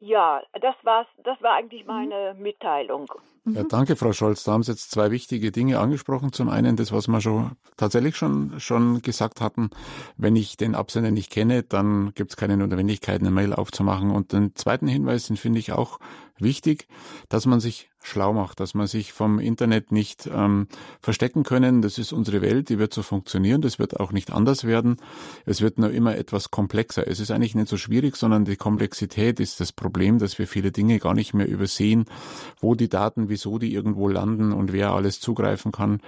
[0.00, 1.06] Ja, das war's.
[1.24, 1.88] Das war eigentlich mhm.
[1.88, 3.10] meine Mitteilung.
[3.46, 4.44] Ja, danke, Frau Scholz.
[4.44, 6.32] Da haben Sie jetzt zwei wichtige Dinge angesprochen.
[6.32, 9.70] Zum einen das, was wir schon tatsächlich schon, schon gesagt hatten.
[10.16, 14.10] Wenn ich den Absender nicht kenne, dann gibt es keine Notwendigkeit, eine Mail aufzumachen.
[14.10, 15.98] Und den zweiten Hinweis, den finde ich auch
[16.42, 16.88] wichtig,
[17.28, 20.68] dass man sich schlau macht, dass man sich vom Internet nicht ähm,
[21.00, 21.82] verstecken können.
[21.82, 24.96] Das ist unsere Welt, die wird so funktionieren, das wird auch nicht anders werden.
[25.44, 27.06] Es wird nur immer etwas komplexer.
[27.06, 30.72] Es ist eigentlich nicht so schwierig, sondern die Komplexität ist das Problem, dass wir viele
[30.72, 32.06] Dinge gar nicht mehr übersehen,
[32.60, 36.00] wo die Daten, wieso die irgendwo landen und wer alles zugreifen kann.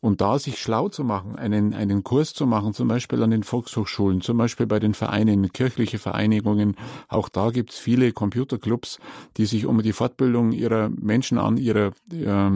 [0.00, 3.42] Und da sich schlau zu machen, einen, einen Kurs zu machen, zum Beispiel an den
[3.42, 6.76] Volkshochschulen, zum Beispiel bei den Vereinen, kirchliche Vereinigungen,
[7.08, 8.98] auch da gibt's viele Computerclubs,
[9.36, 12.50] die sich um die Fortbildung ihrer Menschen an, ihrer äh,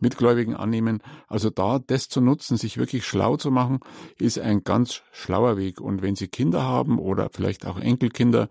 [0.00, 1.02] Mitgläubigen annehmen.
[1.28, 3.80] Also da das zu nutzen, sich wirklich schlau zu machen,
[4.18, 5.80] ist ein ganz schlauer Weg.
[5.80, 8.48] Und wenn Sie Kinder haben oder vielleicht auch Enkelkinder,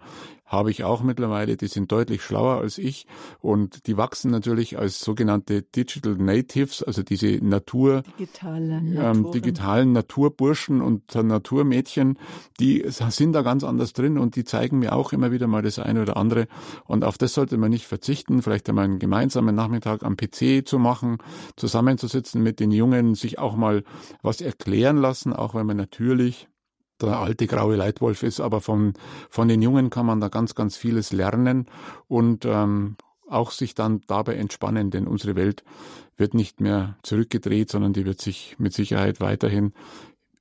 [0.53, 3.07] habe ich auch mittlerweile, die sind deutlich schlauer als ich.
[3.39, 10.81] Und die wachsen natürlich als sogenannte Digital Natives, also diese Natur, Digitale ähm, digitalen Naturburschen
[10.81, 12.17] und Naturmädchen,
[12.59, 15.79] die sind da ganz anders drin und die zeigen mir auch immer wieder mal das
[15.79, 16.47] eine oder andere.
[16.85, 20.79] Und auf das sollte man nicht verzichten, vielleicht einmal einen gemeinsamen Nachmittag am PC zu
[20.79, 21.17] machen,
[21.55, 23.83] zusammenzusitzen mit den Jungen, sich auch mal
[24.21, 26.47] was erklären lassen, auch wenn man natürlich
[27.05, 28.93] der alte graue Leitwolf ist, aber von,
[29.29, 31.67] von den Jungen kann man da ganz, ganz vieles lernen
[32.07, 32.95] und ähm,
[33.27, 35.63] auch sich dann dabei entspannen, denn unsere Welt
[36.17, 39.73] wird nicht mehr zurückgedreht, sondern die wird sich mit Sicherheit weiterhin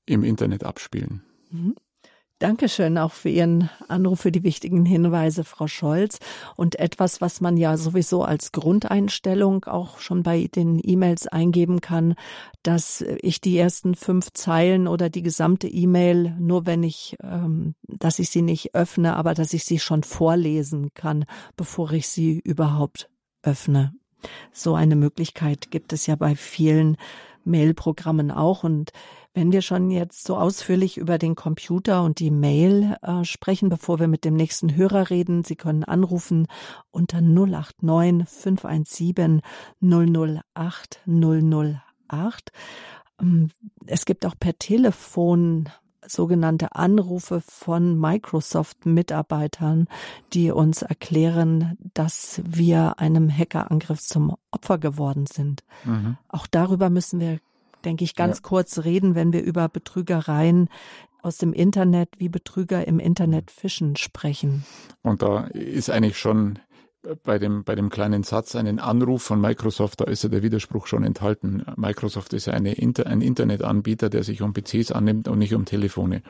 [0.04, 1.22] im Internet abspielen.
[1.50, 1.74] Mhm.
[2.42, 6.18] Dankeschön auch für Ihren Anruf, für die wichtigen Hinweise, Frau Scholz.
[6.56, 12.16] Und etwas, was man ja sowieso als Grundeinstellung auch schon bei den E-Mails eingeben kann,
[12.64, 18.18] dass ich die ersten fünf Zeilen oder die gesamte E-Mail nur wenn ich, ähm, dass
[18.18, 21.26] ich sie nicht öffne, aber dass ich sie schon vorlesen kann,
[21.56, 23.08] bevor ich sie überhaupt
[23.44, 23.94] öffne.
[24.50, 26.96] So eine Möglichkeit gibt es ja bei vielen
[27.44, 28.90] Mailprogrammen auch und
[29.34, 33.98] Wenn wir schon jetzt so ausführlich über den Computer und die Mail äh, sprechen, bevor
[33.98, 36.46] wir mit dem nächsten Hörer reden, Sie können anrufen
[36.90, 39.40] unter 089 517
[39.80, 42.52] 008 008.
[43.86, 45.68] Es gibt auch per Telefon
[46.06, 49.86] sogenannte Anrufe von Microsoft-Mitarbeitern,
[50.32, 55.62] die uns erklären, dass wir einem Hackerangriff zum Opfer geworden sind.
[55.84, 56.16] Mhm.
[56.28, 57.38] Auch darüber müssen wir,
[57.82, 58.42] denke ich, ganz ja.
[58.42, 60.68] kurz reden, wenn wir über Betrügereien
[61.22, 64.64] aus dem Internet, wie Betrüger im Internet fischen sprechen.
[65.02, 66.58] Und da ist eigentlich schon
[67.24, 70.86] bei dem, bei dem kleinen Satz einen Anruf von Microsoft, da ist ja der Widerspruch
[70.86, 71.64] schon enthalten.
[71.76, 76.22] Microsoft ist eine Inter, ein Internetanbieter, der sich um PCs annimmt und nicht um Telefone.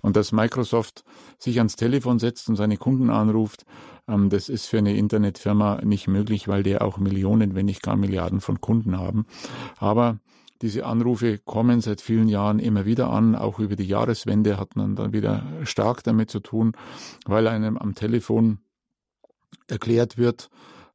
[0.00, 1.04] Und dass Microsoft
[1.38, 3.64] sich ans Telefon setzt und seine Kunden anruft,
[4.08, 7.96] ähm, das ist für eine Internetfirma nicht möglich, weil die auch Millionen, wenn nicht gar
[7.96, 9.26] Milliarden von Kunden haben.
[9.78, 10.18] Aber
[10.62, 13.34] diese Anrufe kommen seit vielen Jahren immer wieder an.
[13.34, 16.72] Auch über die Jahreswende hat man dann wieder stark damit zu tun,
[17.26, 18.58] weil einem am Telefon
[19.68, 20.48] erklärt wird,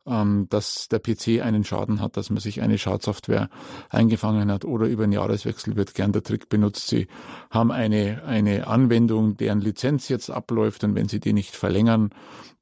[0.06, 3.50] ähm, dass der PC einen Schaden hat, dass man sich eine Schadsoftware
[3.90, 6.88] eingefangen hat oder über den Jahreswechsel wird gern der Trick benutzt.
[6.88, 7.08] Sie
[7.52, 12.12] haben eine, eine Anwendung, deren Lizenz jetzt abläuft und wenn Sie die nicht verlängern,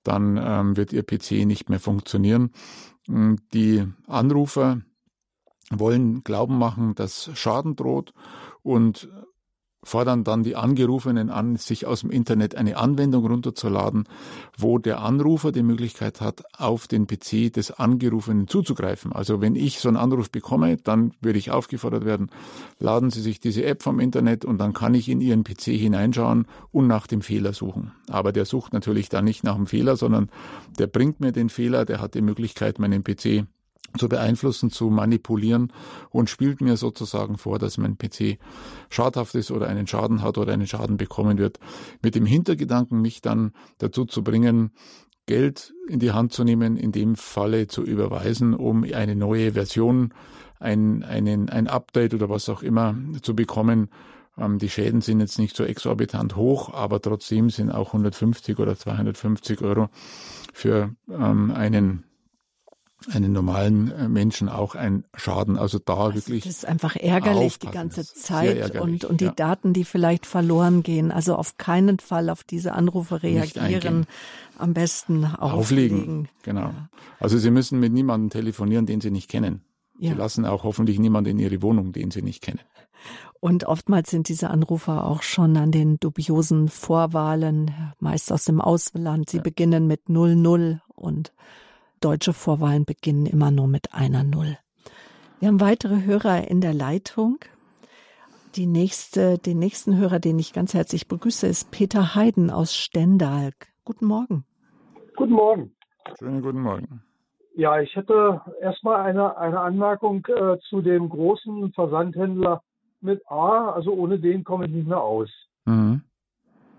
[0.04, 2.52] dann ähm, wird Ihr PC nicht mehr funktionieren.
[3.08, 4.82] Ähm, die Anrufer
[5.72, 8.14] wollen glauben machen, dass Schaden droht
[8.62, 9.10] und
[9.86, 14.06] fordern dann die Angerufenen an, sich aus dem Internet eine Anwendung runterzuladen,
[14.58, 19.14] wo der Anrufer die Möglichkeit hat, auf den PC des Angerufenen zuzugreifen.
[19.14, 22.30] Also wenn ich so einen Anruf bekomme, dann würde ich aufgefordert werden,
[22.80, 26.48] laden Sie sich diese App vom Internet und dann kann ich in Ihren PC hineinschauen
[26.72, 27.92] und nach dem Fehler suchen.
[28.10, 30.30] Aber der sucht natürlich dann nicht nach dem Fehler, sondern
[30.80, 33.46] der bringt mir den Fehler, der hat die Möglichkeit, meinen PC
[33.98, 35.72] zu beeinflussen, zu manipulieren
[36.10, 38.40] und spielt mir sozusagen vor, dass mein PC
[38.90, 41.60] schadhaft ist oder einen Schaden hat oder einen Schaden bekommen wird,
[42.02, 44.72] mit dem Hintergedanken, mich dann dazu zu bringen,
[45.26, 50.14] Geld in die Hand zu nehmen, in dem Falle zu überweisen, um eine neue Version,
[50.60, 53.90] ein, einen, ein Update oder was auch immer zu bekommen.
[54.38, 58.76] Ähm, die Schäden sind jetzt nicht so exorbitant hoch, aber trotzdem sind auch 150 oder
[58.78, 59.90] 250 Euro
[60.54, 62.04] für ähm, einen
[63.12, 65.58] einen normalen äh, Menschen auch ein Schaden.
[65.58, 66.44] Also da also wirklich.
[66.44, 69.32] Das ist einfach ärgerlich die ganze Zeit und, und die ja.
[69.32, 71.12] Daten, die vielleicht verloren gehen.
[71.12, 74.06] Also auf keinen Fall auf diese Anrufe reagieren.
[74.58, 76.00] Am besten auflegen.
[76.00, 76.30] auflegen.
[76.44, 76.62] Genau.
[76.62, 76.90] Ja.
[77.20, 79.62] Also Sie müssen mit niemandem telefonieren, den Sie nicht kennen.
[80.00, 80.12] Ja.
[80.12, 82.62] Sie lassen auch hoffentlich niemanden in Ihre Wohnung, den Sie nicht kennen.
[83.40, 89.30] Und oftmals sind diese Anrufer auch schon an den dubiosen Vorwahlen, meist aus dem Ausland.
[89.30, 91.34] Sie beginnen mit 00 und
[92.00, 94.58] Deutsche Vorwahlen beginnen immer nur mit einer Null.
[95.40, 97.40] Wir haben weitere Hörer in der Leitung.
[98.56, 103.52] Die nächste, den nächsten Hörer, den ich ganz herzlich begrüße, ist Peter Heiden aus Stendal.
[103.84, 104.46] Guten Morgen.
[105.16, 105.76] Guten Morgen.
[106.18, 107.02] Schönen guten Morgen.
[107.56, 112.62] Ja, ich hätte erstmal eine, eine Anmerkung äh, zu dem großen Versandhändler
[113.02, 113.72] mit A.
[113.72, 115.30] Also ohne den komme ich nicht mehr aus.
[115.66, 116.02] Mhm.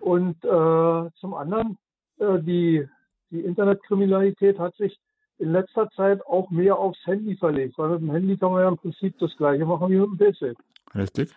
[0.01, 1.79] Und äh, zum anderen,
[2.19, 2.89] äh, die,
[3.31, 4.99] die Internetkriminalität hat sich
[5.39, 8.69] in letzter Zeit auch mehr aufs Handy verlegt, weil mit dem Handy kann man ja
[8.69, 10.57] im Prinzip das gleiche machen wie mit dem PC.
[10.95, 11.35] Richtig.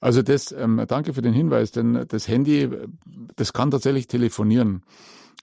[0.00, 2.70] Also das, ähm, danke für den Hinweis, denn das Handy,
[3.34, 4.82] das kann tatsächlich telefonieren.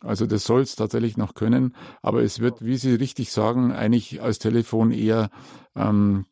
[0.01, 4.21] Also das soll es tatsächlich noch können, aber es wird, wie Sie richtig sagen, eigentlich
[4.21, 5.29] als Telefon eher
[5.75, 6.25] ähm,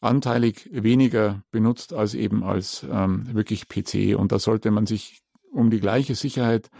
[0.00, 4.16] anteilig weniger benutzt als eben als ähm, wirklich PC.
[4.16, 6.70] Und da sollte man sich um die gleiche Sicherheit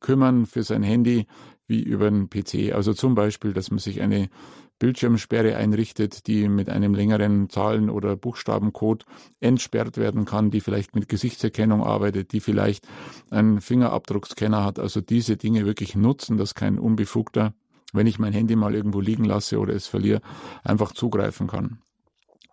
[0.00, 1.26] kümmern für sein Handy,
[1.66, 2.72] wie über einen PC.
[2.74, 4.28] Also zum Beispiel, dass man sich eine
[4.78, 9.04] Bildschirmsperre einrichtet, die mit einem längeren Zahlen- oder Buchstabencode
[9.40, 12.86] entsperrt werden kann, die vielleicht mit Gesichtserkennung arbeitet, die vielleicht
[13.30, 14.78] einen Fingerabdruckscanner hat.
[14.78, 17.54] Also diese Dinge wirklich nutzen, dass kein Unbefugter,
[17.92, 20.20] wenn ich mein Handy mal irgendwo liegen lasse oder es verliere,
[20.64, 21.78] einfach zugreifen kann.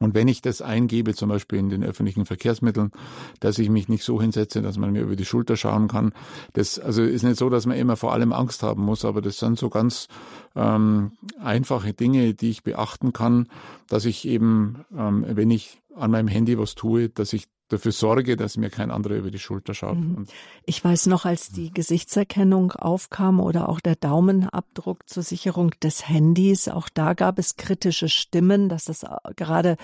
[0.02, 2.92] Und wenn ich das eingebe, zum Beispiel in den öffentlichen Verkehrsmitteln,
[3.40, 6.12] dass ich mich nicht so hinsetze, dass man mir über die Schulter schauen kann,
[6.54, 9.38] das also ist nicht so, dass man immer vor allem Angst haben muss, aber das
[9.38, 10.08] sind so ganz
[10.56, 13.48] ähm, einfache Dinge, die ich beachten kann,
[13.88, 18.36] dass ich eben, ähm, wenn ich an meinem Handy was tue, dass ich dafür sorge,
[18.38, 19.98] dass mir kein anderer über die Schulter schaut.
[19.98, 20.26] Mhm.
[20.66, 26.68] Ich weiß noch, als die Gesichtserkennung aufkam oder auch der Daumenabdruck zur Sicherung des Handys,
[26.68, 29.78] auch da gab es kritische Stimmen, dass das äh, gerade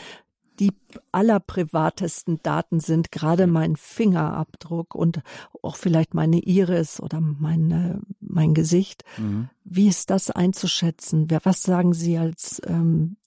[0.60, 0.74] die
[1.12, 5.22] allerprivatesten Daten sind, gerade mein Fingerabdruck und
[5.62, 9.04] auch vielleicht meine Iris oder meine, mein Gesicht.
[9.18, 9.50] Mhm.
[9.64, 11.28] Wie ist das einzuschätzen?
[11.44, 13.18] Was sagen Sie als ähm,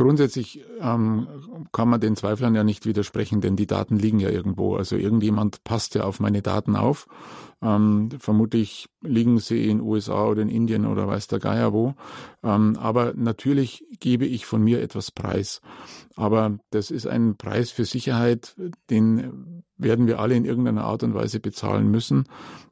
[0.00, 1.28] Grundsätzlich ähm,
[1.72, 4.76] kann man den Zweiflern ja nicht widersprechen, denn die Daten liegen ja irgendwo.
[4.76, 7.06] Also irgendjemand passt ja auf meine Daten auf.
[7.60, 11.92] Ähm, vermutlich liegen sie in USA oder in Indien oder weiß der Geier wo.
[12.42, 15.60] Ähm, aber natürlich gebe ich von mir etwas preis.
[16.16, 18.56] Aber das ist ein Preis für Sicherheit,
[18.88, 22.24] den werden wir alle in irgendeiner Art und Weise bezahlen müssen,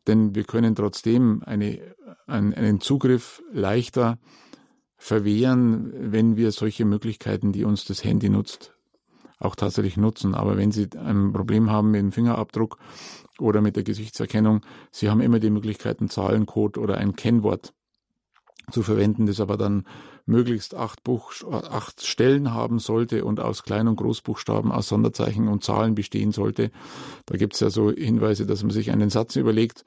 [0.07, 1.79] denn wir können trotzdem eine,
[2.27, 4.17] einen Zugriff leichter
[4.99, 8.75] verwehren, wenn wir solche Möglichkeiten, die uns das Handy nutzt,
[9.39, 10.35] auch tatsächlich nutzen.
[10.35, 12.77] Aber wenn Sie ein Problem haben mit dem Fingerabdruck
[13.39, 17.73] oder mit der Gesichtserkennung, Sie haben immer die Möglichkeit, einen Zahlencode oder ein Kennwort
[18.73, 19.85] zu verwenden, das aber dann
[20.29, 25.65] möglichst acht, Buch, acht Stellen haben sollte und aus Klein- und Großbuchstaben, aus Sonderzeichen und
[25.65, 26.71] Zahlen bestehen sollte.
[27.27, 29.85] Da gibt es ja so Hinweise, dass man sich einen Satz überlegt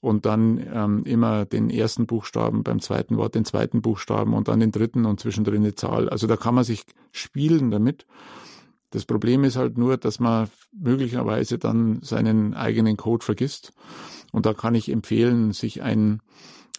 [0.00, 4.60] und dann ähm, immer den ersten Buchstaben, beim zweiten Wort den zweiten Buchstaben und dann
[4.60, 6.08] den dritten und zwischendrin eine Zahl.
[6.08, 8.04] Also da kann man sich spielen damit.
[8.90, 13.72] Das Problem ist halt nur, dass man möglicherweise dann seinen eigenen Code vergisst.
[14.30, 16.20] Und da kann ich empfehlen, sich ein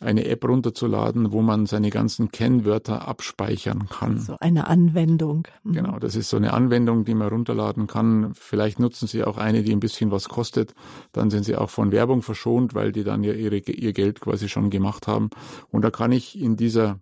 [0.01, 4.19] eine App runterzuladen, wo man seine ganzen Kennwörter abspeichern kann.
[4.19, 5.47] So eine Anwendung.
[5.63, 5.73] Mhm.
[5.73, 8.33] Genau, das ist so eine Anwendung, die man runterladen kann.
[8.33, 10.73] Vielleicht nutzen Sie auch eine, die ein bisschen was kostet.
[11.13, 14.49] Dann sind Sie auch von Werbung verschont, weil die dann ja ihre, ihr Geld quasi
[14.49, 15.29] schon gemacht haben.
[15.69, 16.99] Und da kann ich in dieser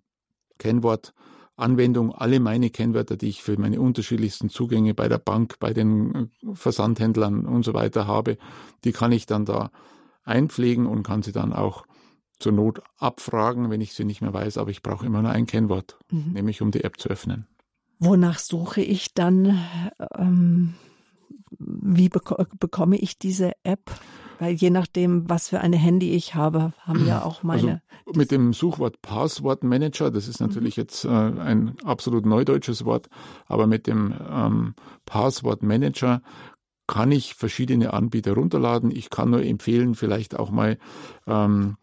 [0.59, 1.13] Kennwort
[1.55, 6.31] Anwendung alle meine Kennwörter, die ich für meine unterschiedlichsten Zugänge bei der Bank, bei den
[6.53, 8.37] Versandhändlern und so weiter habe,
[8.83, 9.71] die kann ich dann da
[10.23, 11.85] einpflegen und kann sie dann auch
[12.43, 15.45] zur Not abfragen, wenn ich sie nicht mehr weiß, aber ich brauche immer nur ein
[15.45, 16.33] Kennwort, mhm.
[16.33, 17.47] nämlich um die App zu öffnen.
[17.99, 19.63] Wonach suche ich dann?
[20.17, 20.73] Ähm,
[21.57, 23.91] wie bek bekomme ich diese App?
[24.39, 27.81] Weil je nachdem, was für eine Handy ich habe, haben ja auch also meine.
[28.05, 30.81] Also mit dem Suchwort Passwortmanager, das ist natürlich mhm.
[30.81, 33.07] jetzt äh, ein absolut neudeutsches Wort,
[33.45, 34.73] aber mit dem ähm,
[35.05, 36.21] Passwortmanager
[36.87, 38.91] kann ich verschiedene Anbieter runterladen.
[38.91, 40.77] Ich kann nur empfehlen, vielleicht auch mal
[41.25, 41.77] ähm,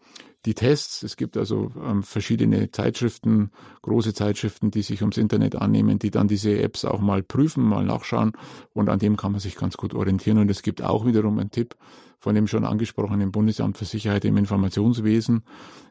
[0.45, 1.03] die Tests.
[1.03, 6.27] Es gibt also ähm, verschiedene Zeitschriften, große Zeitschriften, die sich ums Internet annehmen, die dann
[6.27, 8.33] diese Apps auch mal prüfen, mal nachschauen
[8.73, 10.39] und an dem kann man sich ganz gut orientieren.
[10.39, 11.75] Und es gibt auch wiederum einen Tipp
[12.19, 15.43] von dem schon angesprochenen Bundesamt für Sicherheit im Informationswesen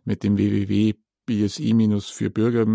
[0.04, 2.66] mit dem www.bsi- für Bürger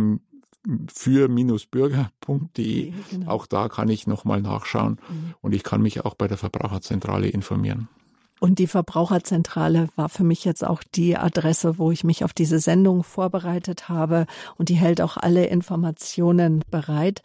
[0.88, 2.94] für-bürger.de.
[3.12, 3.32] Genau.
[3.32, 5.36] Auch da kann ich nochmal nachschauen mhm.
[5.42, 7.88] und ich kann mich auch bei der Verbraucherzentrale informieren.
[8.40, 12.60] Und die Verbraucherzentrale war für mich jetzt auch die Adresse, wo ich mich auf diese
[12.60, 14.26] Sendung vorbereitet habe.
[14.58, 17.22] Und die hält auch alle Informationen bereit.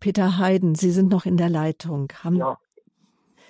[0.00, 2.12] Peter Heiden, Sie sind noch in der Leitung.
[2.22, 2.58] Haben ja.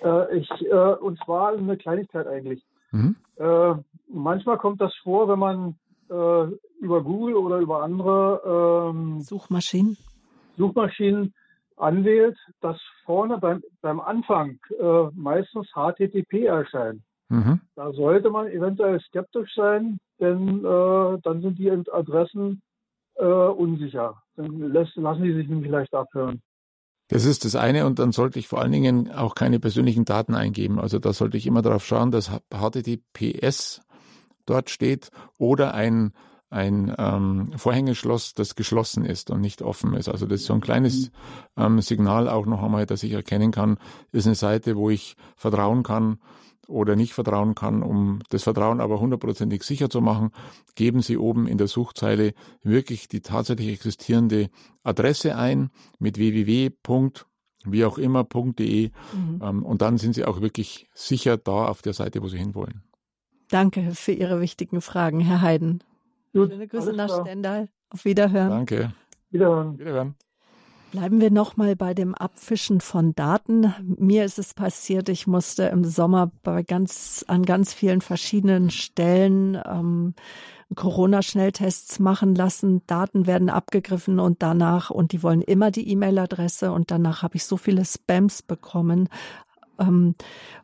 [0.03, 2.63] Äh, ich, äh, und zwar eine Kleinigkeit eigentlich.
[2.91, 3.15] Mhm.
[3.37, 3.73] Äh,
[4.07, 5.75] manchmal kommt das vor, wenn man
[6.09, 9.97] äh, über Google oder über andere ähm, Suchmaschinen
[10.57, 11.33] Suchmaschinen
[11.79, 17.01] anwählt, dass vorne beim, beim Anfang äh, meistens HTTP erscheint.
[17.29, 17.61] Mhm.
[17.75, 22.61] Da sollte man eventuell skeptisch sein, denn äh, dann sind die Adressen
[23.15, 24.21] äh, unsicher.
[24.35, 26.41] Dann lässt, lassen die sich nämlich leicht abhören.
[27.09, 30.35] Das ist das eine und dann sollte ich vor allen Dingen auch keine persönlichen Daten
[30.35, 30.79] eingeben.
[30.79, 33.81] Also da sollte ich immer darauf schauen, dass HTTPS
[34.45, 35.09] dort steht
[35.39, 36.13] oder ein
[36.49, 40.09] ein ähm, Vorhängeschloss, das geschlossen ist und nicht offen ist.
[40.09, 41.11] Also das ist so ein kleines
[41.57, 43.77] ähm, Signal auch noch einmal, dass ich erkennen kann,
[44.11, 46.17] ist eine Seite, wo ich vertrauen kann
[46.67, 47.83] oder nicht vertrauen kann.
[47.83, 50.31] Um das Vertrauen aber hundertprozentig sicher zu machen,
[50.75, 52.33] geben Sie oben in der Suchzeile
[52.63, 54.49] wirklich die tatsächlich existierende
[54.83, 55.69] Adresse ein
[55.99, 56.71] mit www.
[57.65, 59.41] wie auch immer.de mhm.
[59.43, 62.83] ähm, und dann sind Sie auch wirklich sicher da auf der Seite, wo Sie hinwollen.
[63.49, 65.83] Danke für Ihre wichtigen Fragen, Herr Heiden.
[66.33, 67.25] Gut, Schöne Grüße nach klar.
[67.25, 67.69] Stendal.
[67.89, 68.49] Auf Wiederhören.
[68.49, 68.93] Danke.
[69.31, 69.79] Wiederhören.
[69.79, 70.15] Wiederhören.
[70.91, 73.73] Bleiben wir nochmal bei dem Abfischen von Daten.
[73.99, 79.61] Mir ist es passiert, ich musste im Sommer bei ganz, an ganz vielen verschiedenen Stellen
[79.67, 80.15] ähm,
[80.73, 82.81] Corona-Schnelltests machen lassen.
[82.87, 87.45] Daten werden abgegriffen und danach, und die wollen immer die E-Mail-Adresse und danach habe ich
[87.45, 89.09] so viele Spams bekommen.
[89.79, 90.15] Ähm,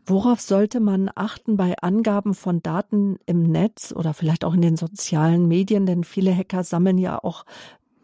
[0.05, 4.78] worauf sollte man achten bei Angaben von Daten im Netz oder vielleicht auch in den
[4.78, 5.86] sozialen Medien?
[5.86, 7.45] Denn viele Hacker sammeln ja auch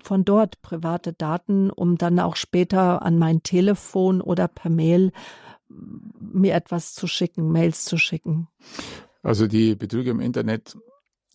[0.03, 5.11] von dort private Daten, um dann auch später an mein Telefon oder per Mail
[6.19, 8.47] mir etwas zu schicken, Mails zu schicken.
[9.23, 10.75] Also die Betrüger im Internet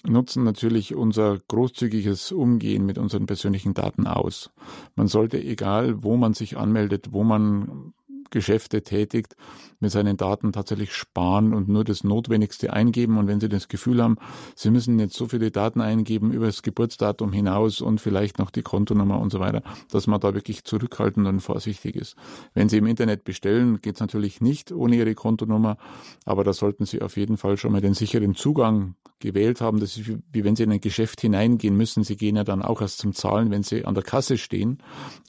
[0.04, 4.50] nutzen natürlich unser großzügiges Umgehen mit unseren persönlichen Daten aus.
[4.94, 7.94] Man sollte, egal wo man sich anmeldet, wo man
[8.30, 9.36] Geschäfte tätigt,
[9.80, 13.18] mit seinen Daten tatsächlich sparen und nur das Notwendigste eingeben.
[13.18, 14.16] Und wenn Sie das Gefühl haben,
[14.54, 18.62] Sie müssen jetzt so viele Daten eingeben über das Geburtsdatum hinaus und vielleicht noch die
[18.62, 22.16] Kontonummer und so weiter, dass man da wirklich zurückhaltend und vorsichtig ist.
[22.54, 25.76] Wenn Sie im Internet bestellen, geht es natürlich nicht ohne Ihre Kontonummer,
[26.24, 29.80] aber da sollten Sie auf jeden Fall schon mal den sicheren Zugang gewählt haben.
[29.80, 32.04] Das ist wie wenn Sie in ein Geschäft hineingehen müssen.
[32.04, 34.78] Sie gehen ja dann auch erst zum Zahlen, wenn Sie an der Kasse stehen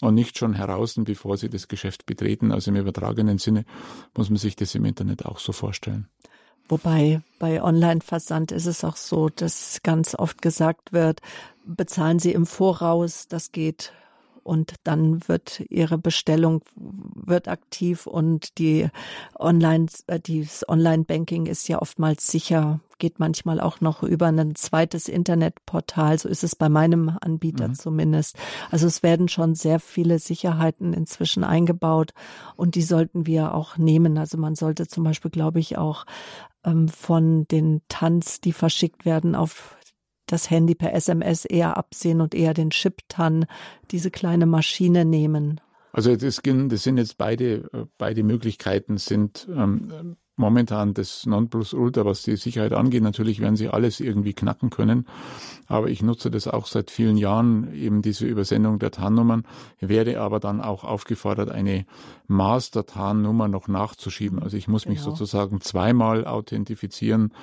[0.02, 2.52] und nicht schon heraus, bevor Sie das Geschäft betreten.
[2.52, 3.66] Also im übertragenen Sinne
[4.16, 6.08] muss man sich das im Internet auch so vorstellen.
[6.70, 11.22] Wobei bei Online-Versand ist es auch so, dass ganz oft gesagt wird,
[11.66, 13.94] bezahlen Sie im Voraus, das geht
[14.48, 18.88] und dann wird ihre Bestellung wird aktiv und die
[19.38, 25.10] Online, äh, dieses Online-Banking ist ja oftmals sicher, geht manchmal auch noch über ein zweites
[25.10, 26.18] Internetportal.
[26.18, 27.76] So ist es bei meinem Anbieter mhm.
[27.76, 28.38] zumindest.
[28.72, 32.14] Also es werden schon sehr viele Sicherheiten inzwischen eingebaut
[32.56, 34.18] und die sollten wir auch nehmen.
[34.18, 36.06] Also man sollte zum Beispiel, glaube ich, auch
[36.64, 39.77] ähm, von den Tanz, die verschickt werden auf
[40.28, 43.46] das Handy per SMS eher absehen und eher den Chip-TAN,
[43.92, 45.60] diese kleine Maschine nehmen?
[45.92, 52.22] Also das, das sind jetzt beide, äh, beide Möglichkeiten sind ähm, momentan das Nonplusultra, was
[52.22, 53.02] die Sicherheit angeht.
[53.02, 55.08] Natürlich werden sie alles irgendwie knacken können,
[55.66, 59.44] aber ich nutze das auch seit vielen Jahren, eben diese Übersendung der TAN-Nummern,
[59.80, 61.86] werde aber dann auch aufgefordert, eine
[62.28, 64.40] Master-TAN-Nummer noch nachzuschieben.
[64.42, 64.94] Also ich muss genau.
[64.94, 67.34] mich sozusagen zweimal authentifizieren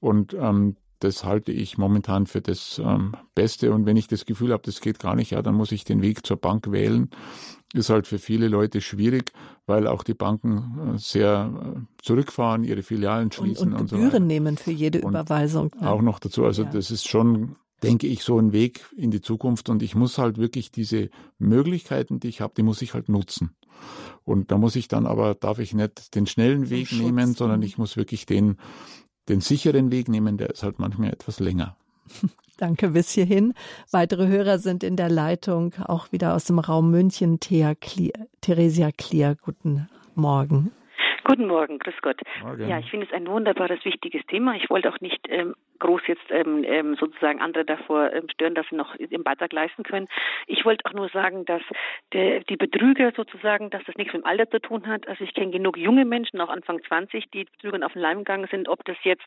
[0.00, 3.72] und ähm, das halte ich momentan für das ähm, Beste.
[3.72, 6.02] Und wenn ich das Gefühl habe, das geht gar nicht, ja, dann muss ich den
[6.02, 7.10] Weg zur Bank wählen.
[7.74, 9.32] Ist halt für viele Leute schwierig,
[9.66, 14.22] weil auch die Banken äh, sehr äh, zurückfahren, ihre Filialen schließen und, und, und Gebühren
[14.22, 15.74] so nehmen für jede und Überweisung.
[15.80, 16.44] Auch noch dazu.
[16.44, 16.70] Also ja.
[16.70, 19.68] das ist schon denke ich, so ein Weg in die Zukunft.
[19.68, 23.54] Und ich muss halt wirklich diese Möglichkeiten, die ich habe, die muss ich halt nutzen.
[24.24, 27.76] Und da muss ich dann aber, darf ich nicht den schnellen Weg nehmen, sondern ich
[27.76, 28.56] muss wirklich den
[29.28, 31.76] den sicheren Weg nehmen, der ist halt manchmal etwas länger.
[32.56, 33.52] Danke bis hierhin.
[33.90, 37.40] Weitere Hörer sind in der Leitung, auch wieder aus dem Raum München.
[37.40, 40.70] Thea Klier, Theresia Klier, guten Morgen.
[41.24, 42.20] Guten Morgen, grüß Gott.
[42.42, 42.68] Morgen.
[42.68, 44.56] Ja, ich finde es ein wunderbares, wichtiges Thema.
[44.56, 48.66] Ich wollte auch nicht ähm, groß jetzt ähm, ähm, sozusagen andere davor ähm, stören, dass
[48.68, 50.06] sie noch im Beitrag leisten können.
[50.46, 51.62] Ich wollte auch nur sagen, dass
[52.12, 55.08] der, die Betrüger sozusagen, dass das nichts mit dem Alter zu tun hat.
[55.08, 58.46] Also ich kenne genug junge Menschen, auch Anfang 20, die Betrügern auf den Leim gegangen
[58.50, 59.26] sind, ob das jetzt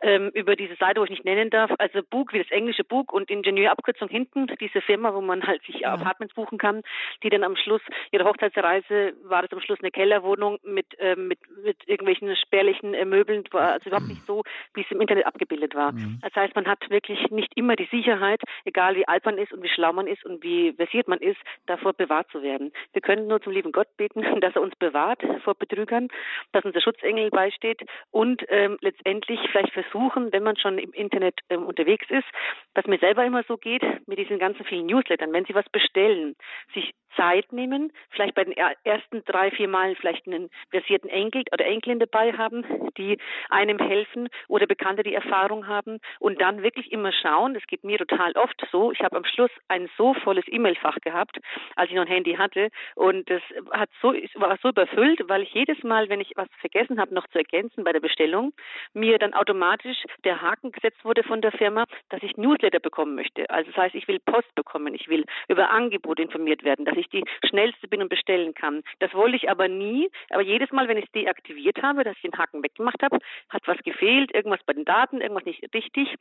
[0.00, 3.12] ähm, über diese Seite, wo ich nicht nennen darf, also Bug wie das englische Bug
[3.12, 5.94] und Ingenieurabkürzung hinten, diese Firma, wo man halt sich ja.
[5.94, 6.82] Apartments buchen kann,
[7.22, 11.35] die dann am Schluss ihre Hochzeitsreise war das am Schluss eine Kellerwohnung mit ähm, mit
[11.36, 14.42] mit, mit irgendwelchen spärlichen äh, Möbeln, war also überhaupt nicht so,
[14.74, 15.92] wie es im Internet abgebildet war.
[15.92, 16.18] Mhm.
[16.22, 19.62] Das heißt, man hat wirklich nicht immer die Sicherheit, egal wie alt man ist und
[19.62, 22.72] wie schlau man ist und wie versiert man ist, davor bewahrt zu werden.
[22.92, 26.08] Wir können nur zum lieben Gott beten, dass er uns bewahrt vor Betrügern,
[26.52, 27.80] dass unser Schutzengel beisteht
[28.10, 32.26] und ähm, letztendlich vielleicht versuchen, wenn man schon im Internet ähm, unterwegs ist,
[32.74, 36.36] was mir selber immer so geht, mit diesen ganzen vielen Newslettern, wenn Sie was bestellen,
[36.74, 38.54] sich Zeit nehmen, vielleicht bei den
[38.84, 42.64] ersten drei, vier Malen vielleicht einen versierten Enkel oder Enkelin dabei haben,
[42.96, 43.18] die
[43.50, 47.98] einem helfen oder Bekannte, die Erfahrung haben und dann wirklich immer schauen, das geht mir
[47.98, 51.38] total oft so, ich habe am Schluss ein so volles E-Mail-Fach gehabt,
[51.76, 53.42] als ich noch ein Handy hatte und das
[53.72, 57.26] hat so, war so überfüllt, weil ich jedes Mal, wenn ich was vergessen habe, noch
[57.28, 58.52] zu ergänzen bei der Bestellung,
[58.94, 63.48] mir dann automatisch der Haken gesetzt wurde von der Firma, dass ich Newsletter bekommen möchte.
[63.50, 67.05] Also das heißt, ich will Post bekommen, ich will über Angebote informiert werden, dass ich
[67.06, 68.82] ich die schnellste bin und bestellen kann.
[68.98, 70.10] Das wollte ich aber nie.
[70.30, 73.62] Aber jedes Mal, wenn ich es deaktiviert habe, dass ich den Haken weggemacht habe, hat
[73.66, 76.14] was gefehlt, irgendwas bei den Daten, irgendwas nicht richtig.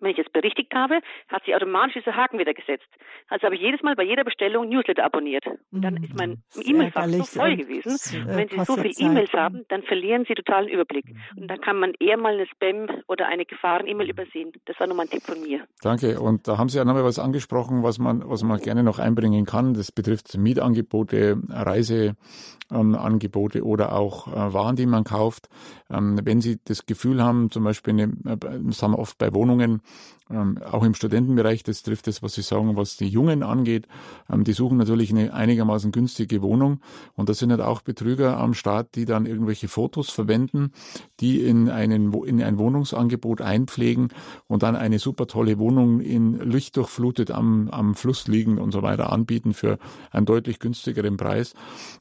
[0.00, 2.86] Wenn ich es berichtigt habe, hat sie automatisch diese Haken wieder gesetzt.
[3.28, 5.44] Also habe ich jedes Mal bei jeder Bestellung Newsletter abonniert.
[5.72, 6.62] Und dann ist mein mhm.
[6.62, 7.96] E-Mail-Fach so voll gewesen.
[8.26, 11.06] Und wenn Sie so viele E-Mails haben, dann verlieren Sie totalen Überblick.
[11.06, 11.42] Mhm.
[11.42, 14.52] Und dann kann man eher mal eine Spam- oder eine Gefahren-E-Mail übersehen.
[14.66, 15.66] Das war nochmal ein Tipp von mir.
[15.82, 16.20] Danke.
[16.20, 19.46] Und da haben Sie ja nochmal was angesprochen, was man, was man gerne noch einbringen
[19.46, 19.72] kann.
[19.74, 25.48] Das betrifft Mietangebote, Reiseangebote oder auch äh, Waren, die man kauft.
[25.90, 29.34] Ähm, wenn Sie das Gefühl haben, zum Beispiel, eine, äh, das haben wir oft bei
[29.34, 29.82] Wohnungen,
[30.28, 33.86] ähm, auch im Studentenbereich, das trifft das, was Sie sagen, was die Jungen angeht.
[34.28, 36.80] Ähm, die suchen natürlich eine einigermaßen günstige Wohnung.
[37.14, 40.72] Und da sind halt auch Betrüger am Start, die dann irgendwelche Fotos verwenden,
[41.20, 44.08] die in, einen, in ein Wohnungsangebot einpflegen
[44.48, 49.12] und dann eine super tolle Wohnung in lichtdurchflutet am, am Fluss liegend und so weiter
[49.12, 49.78] anbieten für
[50.10, 51.54] einen deutlich günstigeren Preis.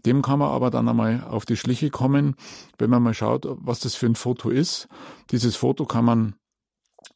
[0.06, 2.36] Dem kann man aber dann einmal auf die Schliche kommen,
[2.80, 4.88] wenn man mal schaut, was das für ein Foto ist.
[5.30, 6.36] Dieses Foto kann man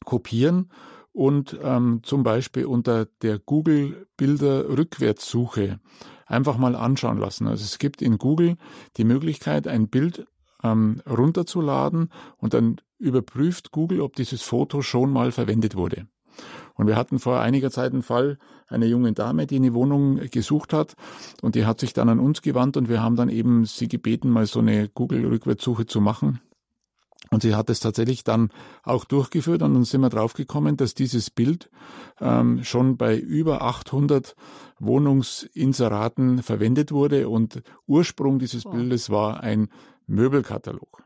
[0.04, 0.70] kopieren
[1.12, 5.80] und ähm, zum Beispiel unter der Google Bilder Rückwärtssuche
[6.26, 7.48] einfach mal anschauen lassen.
[7.48, 8.56] Also es gibt in Google
[8.96, 10.26] die Möglichkeit, ein Bild
[10.62, 16.06] ähm, runterzuladen und dann überprüft Google, ob dieses Foto schon mal verwendet wurde.
[16.74, 18.38] Und wir hatten vor einiger Zeit einen Fall
[18.68, 20.94] einer jungen Dame, die eine Wohnung gesucht hat
[21.42, 24.30] und die hat sich dann an uns gewandt und wir haben dann eben sie gebeten,
[24.30, 26.40] mal so eine Google-Rückwärtssuche zu machen.
[27.30, 28.50] Und sie hat es tatsächlich dann
[28.82, 31.70] auch durchgeführt und dann sind wir draufgekommen, dass dieses Bild
[32.20, 34.34] ähm, schon bei über 800
[34.78, 39.68] Wohnungsinseraten verwendet wurde und Ursprung dieses Bildes war ein
[40.06, 41.04] Möbelkatalog.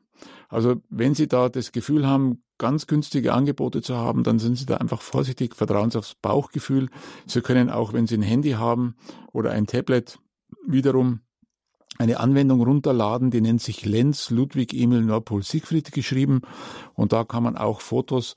[0.48, 4.66] Also wenn Sie da das Gefühl haben, ganz günstige Angebote zu haben, dann sind Sie
[4.66, 6.88] da einfach vorsichtig, vertrauen Sie aufs Bauchgefühl.
[7.26, 8.94] Sie können auch, wenn Sie ein Handy haben
[9.32, 10.18] oder ein Tablet,
[10.66, 11.20] wiederum
[11.98, 16.42] eine Anwendung runterladen, die nennt sich Lenz Ludwig Emil Nordpol Siegfried geschrieben
[16.94, 18.36] und da kann man auch Fotos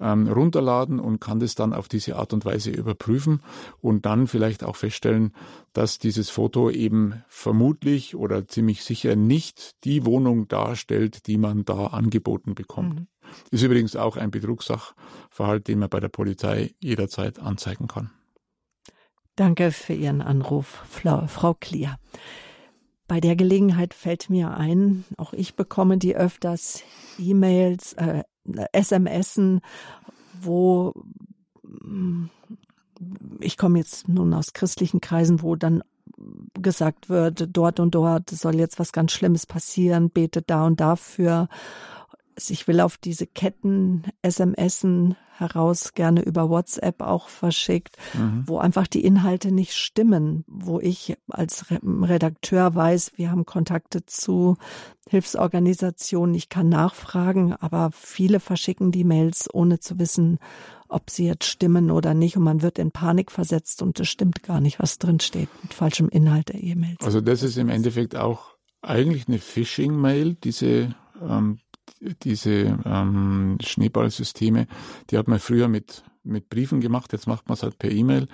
[0.00, 3.40] ähm, runterladen und kann das dann auf diese Art und Weise überprüfen
[3.80, 5.32] und dann vielleicht auch feststellen,
[5.72, 11.88] dass dieses Foto eben vermutlich oder ziemlich sicher nicht die Wohnung darstellt, die man da
[11.88, 13.00] angeboten bekommt.
[13.00, 13.06] Mhm.
[13.50, 18.10] Ist übrigens auch ein Betrugssachverhalt, den man bei der Polizei jederzeit anzeigen kann.
[19.36, 20.82] Danke für Ihren Anruf,
[21.28, 21.96] Frau Klier.
[23.08, 26.82] Bei der Gelegenheit fällt mir ein, auch ich bekomme die öfters
[27.18, 28.22] E-Mails, äh,
[28.72, 29.60] SMSen,
[30.40, 30.92] wo
[31.62, 32.26] mm,
[33.40, 35.82] ich komme jetzt nun aus christlichen Kreisen, wo dann
[36.54, 41.48] gesagt wird, dort und dort soll jetzt was ganz Schlimmes passieren, betet da und dafür.
[42.48, 48.44] Ich will auf diese Ketten SMSen heraus gerne über WhatsApp auch verschickt, mhm.
[48.46, 54.56] wo einfach die Inhalte nicht stimmen, wo ich als Redakteur weiß, wir haben Kontakte zu
[55.08, 60.38] Hilfsorganisationen, ich kann nachfragen, aber viele verschicken die Mails, ohne zu wissen,
[60.88, 62.36] ob sie jetzt stimmen oder nicht.
[62.36, 65.74] Und man wird in Panik versetzt und es stimmt gar nicht, was drin steht mit
[65.74, 66.98] falschem Inhalt der E-Mails.
[67.02, 71.58] Also das ist im Endeffekt auch eigentlich eine Phishing-Mail, diese ähm,
[72.22, 74.66] diese ähm, Schneeballsysteme,
[75.10, 78.28] die hat man früher mit, mit Briefen gemacht, jetzt macht man es halt per E-Mail.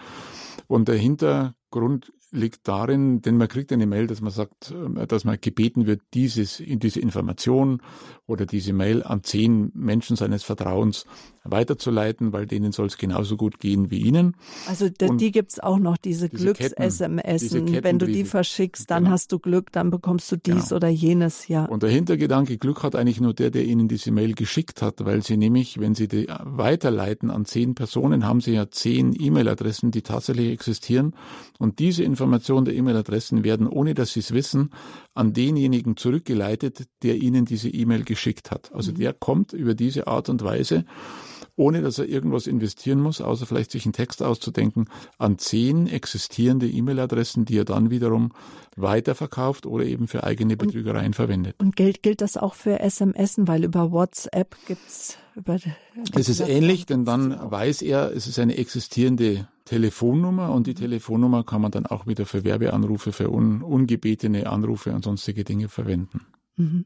[0.67, 5.25] Und der Hintergrund liegt darin, denn man kriegt eine Mail, dass man sagt, äh, dass
[5.25, 7.81] man gebeten wird, dieses, diese Information
[8.27, 11.07] oder diese Mail an zehn Menschen seines Vertrauens
[11.45, 14.35] weiterzuleiten, weil denen soll es genauso gut gehen wie Ihnen.
[14.67, 17.53] Also die, die gibt es auch noch, diese, diese Glücks-SMS.
[17.53, 19.13] Wenn du die verschickst, dann genau.
[19.13, 20.77] hast du Glück, dann bekommst du dies genau.
[20.77, 21.67] oder jenes, ja.
[21.67, 25.23] Und der Hintergedanke, Glück hat eigentlich nur der, der Ihnen diese Mail geschickt hat, weil
[25.23, 30.03] Sie nämlich, wenn Sie die weiterleiten an zehn Personen, haben Sie ja zehn E-Mail-Adressen, die
[30.03, 31.15] tatsächlich existieren.
[31.59, 34.71] Und diese Informationen der E-Mail-Adressen werden, ohne dass Sie es wissen,
[35.15, 38.73] an denjenigen zurückgeleitet, der Ihnen diese E-Mail geschickt hat.
[38.75, 38.97] Also mhm.
[38.97, 40.85] der kommt über diese Art und Weise
[41.57, 46.67] ohne dass er irgendwas investieren muss, außer vielleicht sich einen Text auszudenken, an zehn existierende
[46.67, 48.33] E-Mail-Adressen, die er dann wiederum
[48.77, 51.55] weiterverkauft oder eben für eigene Betrügereien und, verwendet.
[51.59, 55.59] Und gilt, gilt das auch für SMS, weil über WhatsApp gibt's über
[56.15, 60.75] Es ist ähnlich, denn dann weiß er, es ist eine existierende Telefonnummer und die.
[60.75, 65.69] Telefonnummer kann man dann auch wieder für Werbeanrufe, für un, ungebetene Anrufe und sonstige Dinge
[65.69, 66.27] verwenden.
[66.57, 66.85] Mhm.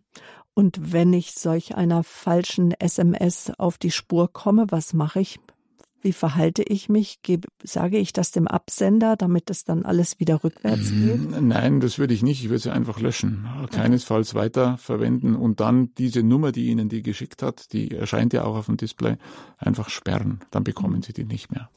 [0.54, 5.38] Und wenn ich solch einer falschen SMS auf die Spur komme, was mache ich?
[6.00, 7.22] Wie verhalte ich mich?
[7.22, 11.40] Gebe, sage ich das dem Absender, damit es dann alles wieder rückwärts geht?
[11.40, 12.42] Nein, das würde ich nicht.
[12.42, 13.48] Ich würde sie einfach löschen.
[13.70, 18.44] Keinesfalls weiter verwenden und dann diese Nummer, die Ihnen die geschickt hat, die erscheint ja
[18.44, 19.16] auch auf dem Display,
[19.58, 20.40] einfach sperren.
[20.50, 21.68] Dann bekommen Sie die nicht mehr.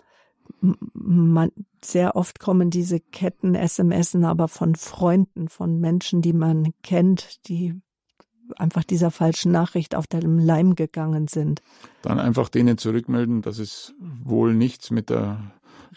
[0.59, 1.51] Man,
[1.83, 7.81] sehr oft kommen diese Ketten SMS aber von Freunden, von Menschen, die man kennt, die
[8.59, 11.61] einfach dieser falschen Nachricht auf dem Leim gegangen sind.
[12.01, 15.39] Dann einfach denen zurückmelden, dass es wohl nichts mit der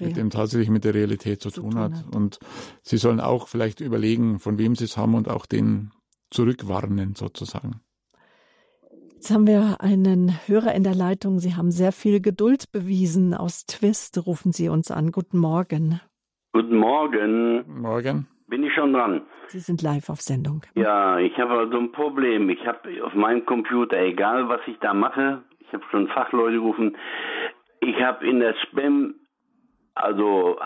[0.01, 1.93] mit dem tatsächlich mit der Realität zu, zu tun, hat.
[1.93, 2.15] hat.
[2.15, 2.39] Und
[2.83, 5.93] sie sollen auch vielleicht überlegen, von wem sie es haben und auch den
[6.31, 7.81] zurückwarnen sozusagen.
[9.15, 11.39] Jetzt haben wir einen Hörer in der Leitung.
[11.39, 13.33] Sie haben sehr viel Geduld bewiesen.
[13.33, 15.13] Aus Twist rufen Sie uns an.
[15.13, 16.01] Guten Morgen.
[16.53, 17.65] Guten Morgen.
[17.81, 18.27] Morgen.
[18.47, 19.23] Bin ich schon dran?
[19.49, 20.63] Sie sind live auf Sendung.
[20.75, 22.51] Ja, ich habe also ein Problem.
[22.51, 26.97] Ich habe auf meinem Computer, egal was ich da mache, ich habe schon Fachleute gerufen,
[27.81, 29.15] ich habe in der Spam,
[29.95, 30.59] also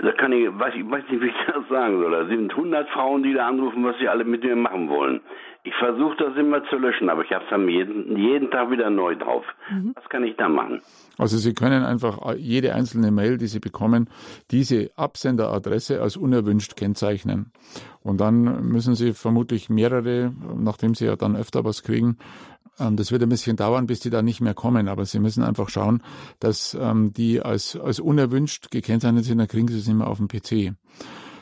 [0.00, 2.10] da kann ich, weiß, ich weiß nicht, wie ich das sagen soll.
[2.12, 5.20] Da sind 100 Frauen, die da anrufen, was sie alle mit mir machen wollen.
[5.64, 8.88] Ich versuche das immer zu löschen, aber ich habe es dann jeden, jeden Tag wieder
[8.90, 9.44] neu drauf.
[9.70, 9.92] Mhm.
[9.94, 10.80] Was kann ich da machen?
[11.18, 14.08] Also Sie können einfach jede einzelne Mail, die Sie bekommen,
[14.50, 17.52] diese Absenderadresse als unerwünscht kennzeichnen.
[18.00, 22.18] Und dann müssen Sie vermutlich mehrere, nachdem Sie ja dann öfter was kriegen,
[22.80, 25.42] Ähm, das wird ein bisschen dauern, bis die da nicht mehr kommen, aber Sie müssen
[25.42, 26.02] einfach schauen,
[26.40, 30.28] dass ähm, die als, als unerwünscht gekennzeichnet sind, dann kriegen Sie es immer auf dem
[30.28, 30.74] PC.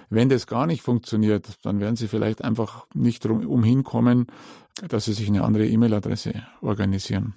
[0.08, 4.26] Wenn das gar nicht funktioniert, dann werden Sie vielleicht einfach nicht drum, umhin kommen,
[4.88, 7.34] dass Sie sich eine andere E-Mail-Adresse organisieren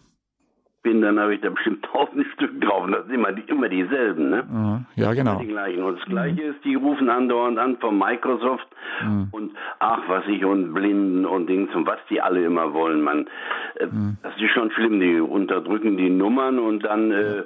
[0.81, 2.83] bin, dann habe ich da bestimmt tausend Stück drauf.
[2.83, 4.85] Und das sind immer, die, immer dieselben, ne?
[4.95, 5.39] Ja, genau.
[5.39, 5.83] Die gleichen.
[5.83, 6.49] Und das Gleiche mhm.
[6.51, 8.67] ist, die rufen andauernd an von Microsoft
[9.03, 9.27] mhm.
[9.31, 13.27] und ach, was ich und Blinden und Dings und was die alle immer wollen, man.
[13.75, 14.17] Äh, mhm.
[14.23, 17.43] Das ist schon schlimm, die unterdrücken die Nummern und dann äh,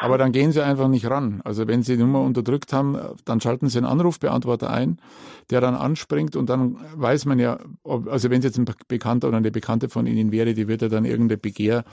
[0.00, 1.40] aber dann gehen Sie einfach nicht ran.
[1.44, 4.98] Also wenn Sie die Nummer unterdrückt haben, dann schalten Sie einen Anrufbeantworter ein,
[5.50, 9.28] der dann anspringt und dann weiß man ja, ob, also wenn es jetzt ein Bekannter
[9.28, 11.84] oder eine Bekannte von Ihnen wäre, die wird ja dann irgendein Begehr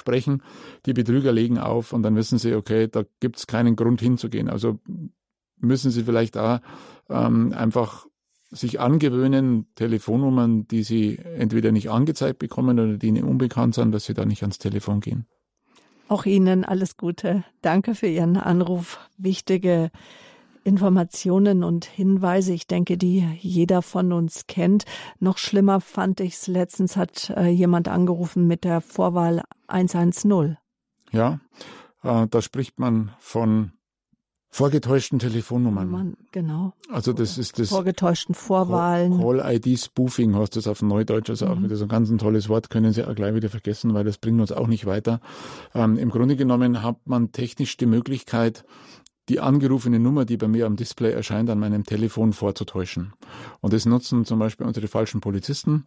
[0.00, 0.42] aufsprechen.
[0.86, 4.48] Die Betrüger legen auf und dann wissen Sie, okay, da gibt es keinen Grund hinzugehen.
[4.48, 4.78] Also
[5.58, 6.60] müssen Sie vielleicht da
[7.08, 8.06] ähm, einfach
[8.50, 14.06] sich angewöhnen, Telefonnummern, die Sie entweder nicht angezeigt bekommen oder die Ihnen unbekannt sind, dass
[14.06, 15.26] Sie da nicht ans Telefon gehen.
[16.08, 17.44] Auch Ihnen alles Gute.
[17.62, 18.98] Danke für Ihren Anruf.
[19.16, 19.90] Wichtige
[20.70, 24.84] Informationen und Hinweise, ich denke, die jeder von uns kennt.
[25.18, 30.56] Noch schlimmer fand ich es, letztens hat äh, jemand angerufen mit der Vorwahl 110.
[31.10, 31.40] Ja,
[32.04, 33.72] äh, da spricht man von
[34.52, 35.88] Vorgetäuschten Telefonnummern.
[35.88, 36.72] Man, genau.
[36.88, 37.68] Also das ist das.
[37.68, 39.16] Vorgetäuschten Vorwahlen.
[39.20, 41.30] Call-ID-Spoofing heißt das auf Neudeutsch.
[41.30, 41.52] Also mhm.
[41.52, 44.02] auch wieder so ein ganz ein tolles Wort, können Sie auch gleich wieder vergessen, weil
[44.02, 45.20] das bringt uns auch nicht weiter.
[45.72, 48.64] Ähm, Im Grunde genommen hat man technisch die Möglichkeit,
[49.30, 53.12] die angerufene Nummer, die bei mir am Display erscheint, an meinem Telefon vorzutäuschen.
[53.60, 55.86] Und das nutzen zum Beispiel unsere falschen Polizisten,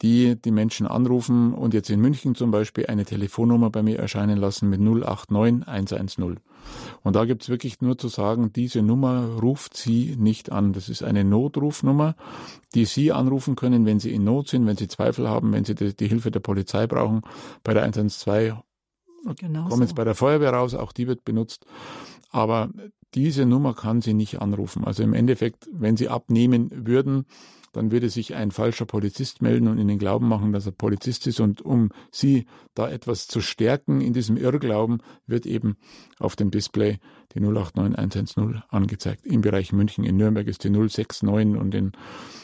[0.00, 4.38] die die Menschen anrufen und jetzt in München zum Beispiel eine Telefonnummer bei mir erscheinen
[4.38, 6.38] lassen mit 089 110.
[7.02, 10.72] Und da gibt's wirklich nur zu sagen, diese Nummer ruft Sie nicht an.
[10.72, 12.14] Das ist eine Notrufnummer,
[12.74, 15.74] die Sie anrufen können, wenn Sie in Not sind, wenn Sie Zweifel haben, wenn Sie
[15.74, 17.22] die, die Hilfe der Polizei brauchen.
[17.64, 18.54] Bei der 112
[19.32, 21.66] genau kommen jetzt bei der Feuerwehr raus, auch die wird benutzt.
[22.34, 22.70] Aber
[23.14, 24.84] diese Nummer kann sie nicht anrufen.
[24.84, 27.26] Also im Endeffekt, wenn sie abnehmen würden,
[27.74, 31.40] dann würde sich ein falscher Polizist melden und ihnen glauben machen, dass er Polizist ist.
[31.40, 35.76] Und um sie da etwas zu stärken in diesem Irrglauben, wird eben
[36.18, 36.98] auf dem Display
[37.34, 39.26] die 089110 angezeigt.
[39.26, 41.92] Im Bereich München, in Nürnberg ist die 069 und in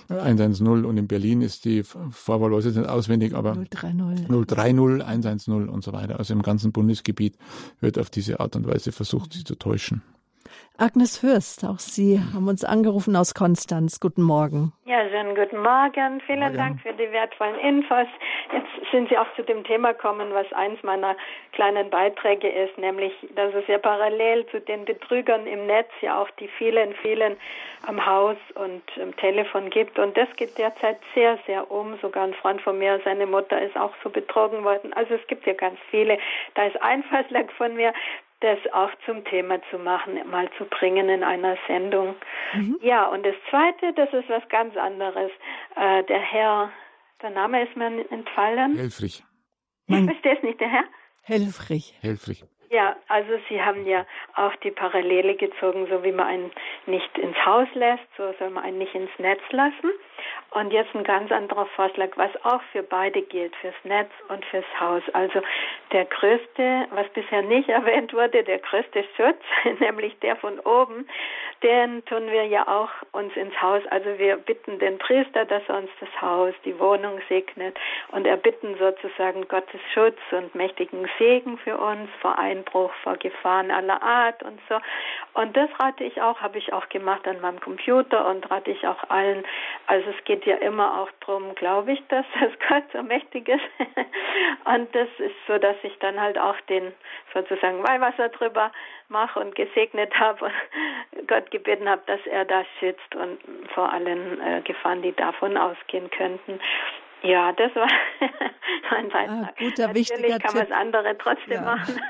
[0.09, 4.27] 110 und in Berlin ist die Vorwahl, weiß ich nicht auswendig, aber 030.
[4.29, 6.19] 030, 110 und so weiter.
[6.19, 7.37] Also im ganzen Bundesgebiet
[7.79, 10.03] wird auf diese Art und Weise versucht, sie zu täuschen.
[10.79, 14.01] Agnes Fürst, auch Sie haben uns angerufen aus Konstanz.
[14.01, 14.73] Guten Morgen.
[14.87, 16.23] Ja, schönen guten Morgen.
[16.27, 16.57] Vielen Morgen.
[16.57, 18.07] Dank für die wertvollen Infos.
[18.53, 21.17] Jetzt sind Sie auch zu dem Thema gekommen, was eins meiner
[21.53, 26.31] kleinen Beiträge ist, nämlich, dass es ja parallel zu den Betrügern im Netz ja auch
[26.41, 27.37] die vielen, vielen
[27.87, 29.99] am Haus und am Telefon gibt.
[29.99, 31.99] Und das geht derzeit sehr, sehr um.
[32.01, 34.93] Sogar ein Freund von mir, seine Mutter ist auch so betrogen worden.
[34.95, 36.19] Also es gibt ja ganz viele.
[36.55, 37.93] Da ist ein Vorschlag von mir,
[38.41, 42.17] das auch zum Thema zu machen, mal zu bringen in einer Sendung.
[42.55, 42.79] Mhm.
[42.83, 45.31] Ja, und das Zweite, das ist was ganz anderes.
[45.77, 46.71] Äh, der Herr,
[47.23, 48.77] der Name ist mir entfallen.
[48.77, 49.23] Helfrich.
[49.87, 50.85] Ich verstehe es nicht, der Herr?
[51.23, 51.95] Helfrich.
[52.01, 52.45] Helfrich.
[52.73, 54.07] Ja, also Sie haben ja
[54.37, 56.53] auch die Parallele gezogen, so wie man einen
[56.87, 59.91] nicht ins Haus lässt, so soll man einen nicht ins Netz lassen.
[60.53, 64.65] Und jetzt ein ganz anderer Vorschlag, was auch für beide gilt, fürs Netz und fürs
[64.79, 65.03] Haus.
[65.13, 65.41] Also
[65.93, 69.43] der größte, was bisher nicht erwähnt wurde, der größte Schutz,
[69.81, 71.09] nämlich der von oben,
[71.63, 73.83] den tun wir ja auch uns ins Haus.
[73.91, 77.77] Also wir bitten den Priester, dass er uns das Haus, die Wohnung segnet
[78.13, 84.03] und erbitten sozusagen Gottes Schutz und mächtigen Segen für uns vor Einbruch, vor Gefahren aller
[84.03, 84.79] Art und so.
[85.35, 88.87] Und das rate ich auch, habe ich auch gemacht an meinem Computer und rate ich
[88.87, 89.45] auch allen.
[89.87, 93.65] Also es geht ja immer auch darum, glaube ich, dass das Gott so mächtig ist.
[94.65, 96.93] und das ist so, dass ich dann halt auch den
[97.35, 98.73] sozusagen Weihwasser drüber
[99.09, 100.53] mache und gesegnet habe und
[101.27, 103.39] Gott gebeten habe, dass er das schützt und
[103.75, 106.61] vor allen äh, Gefahren, die davon ausgehen könnten.
[107.23, 107.89] Ja, das war
[108.91, 109.49] mein Beitrag.
[109.49, 111.63] Ah, guter, Natürlich wichtiger kann man das andere trotzdem ja.
[111.63, 112.01] machen.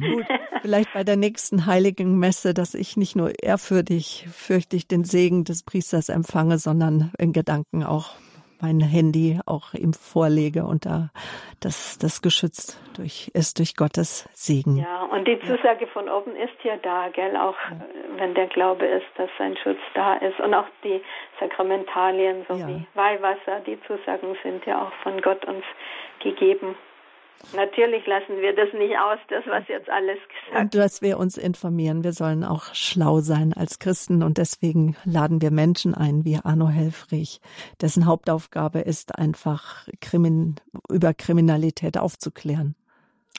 [0.00, 0.26] Gut,
[0.62, 5.62] vielleicht bei der nächsten heiligen Messe, dass ich nicht nur ehrfürchtig, fürchtig den Segen des
[5.62, 8.14] Priesters empfange, sondern in Gedanken auch
[8.60, 11.10] mein Handy auch ihm vorlege und da
[11.60, 14.76] das, das geschützt durch, ist durch Gottes Segen.
[14.76, 17.84] Ja, und die Zusage von oben ist ja da, gell, auch ja.
[18.16, 21.00] wenn der Glaube ist, dass sein Schutz da ist und auch die
[21.40, 22.68] Sakramentalien, so ja.
[22.68, 25.64] wie Weihwasser, die Zusagen sind ja auch von Gott uns
[26.20, 26.76] gegeben.
[27.54, 31.36] Natürlich lassen wir das nicht aus, das, was jetzt alles gesagt Und dass wir uns
[31.36, 32.02] informieren.
[32.02, 34.22] Wir sollen auch schlau sein als Christen.
[34.22, 37.40] Und deswegen laden wir Menschen ein, wie Arno Helfrich,
[37.80, 40.56] dessen Hauptaufgabe ist, einfach Krimin
[40.88, 42.74] über Kriminalität aufzuklären.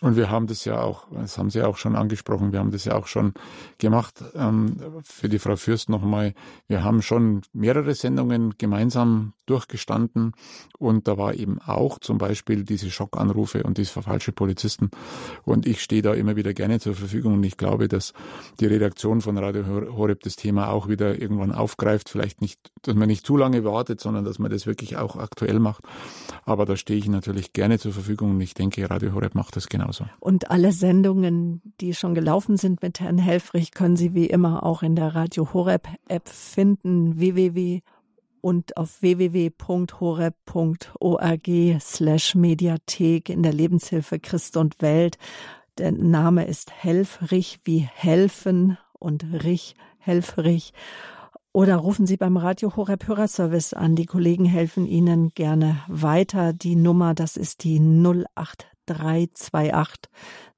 [0.01, 2.83] Und wir haben das ja auch, das haben Sie auch schon angesprochen, wir haben das
[2.83, 3.33] ja auch schon
[3.77, 4.21] gemacht.
[4.35, 6.33] Ähm, für die Frau Fürst nochmal,
[6.67, 10.33] wir haben schon mehrere Sendungen gemeinsam durchgestanden
[10.77, 14.91] und da war eben auch zum Beispiel diese Schockanrufe und diese falsche Polizisten.
[15.43, 18.13] Und ich stehe da immer wieder gerne zur Verfügung und ich glaube, dass
[18.59, 22.09] die Redaktion von Radio Horeb das Thema auch wieder irgendwann aufgreift.
[22.09, 25.59] Vielleicht nicht, dass man nicht zu lange wartet, sondern dass man das wirklich auch aktuell
[25.59, 25.83] macht.
[26.43, 29.69] Aber da stehe ich natürlich gerne zur Verfügung und ich denke, Radio Horeb macht das
[29.85, 30.05] genauso.
[30.19, 34.83] Und alle Sendungen, die schon gelaufen sind mit Herrn Helfrich, können Sie wie immer auch
[34.83, 37.19] in der Radio Horeb App finden.
[37.19, 37.81] www
[38.41, 45.17] und auf www.horeb.org slash Mediathek in der Lebenshilfe Christ und Welt.
[45.79, 50.73] Der Name ist Helfrich wie helfen und Rich, Helfrich.
[51.53, 53.95] Oder rufen Sie beim Radio Horeb Hörerservice an.
[53.95, 56.53] Die Kollegen helfen Ihnen gerne weiter.
[56.53, 57.79] Die Nummer, das ist die
[58.87, 60.09] 08328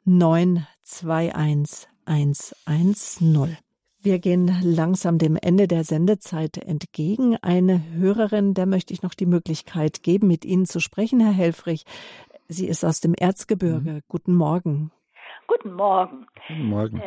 [0.05, 3.57] 921 110.
[3.99, 7.35] Wir gehen langsam dem Ende der Sendezeit entgegen.
[7.41, 11.83] Eine Hörerin, der möchte ich noch die Möglichkeit geben, mit Ihnen zu sprechen, Herr Helfrich.
[12.47, 13.91] Sie ist aus dem Erzgebirge.
[13.91, 14.01] Mhm.
[14.07, 14.91] Guten Morgen.
[15.47, 16.27] Guten Morgen.
[16.47, 17.01] Guten Morgen.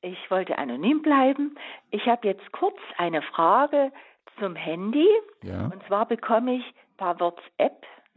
[0.00, 1.56] Ich wollte anonym bleiben.
[1.90, 3.92] Ich habe jetzt kurz eine Frage
[4.38, 5.06] zum Handy.
[5.42, 5.66] Ja.
[5.66, 6.64] Und zwar bekomme ich
[6.96, 7.14] per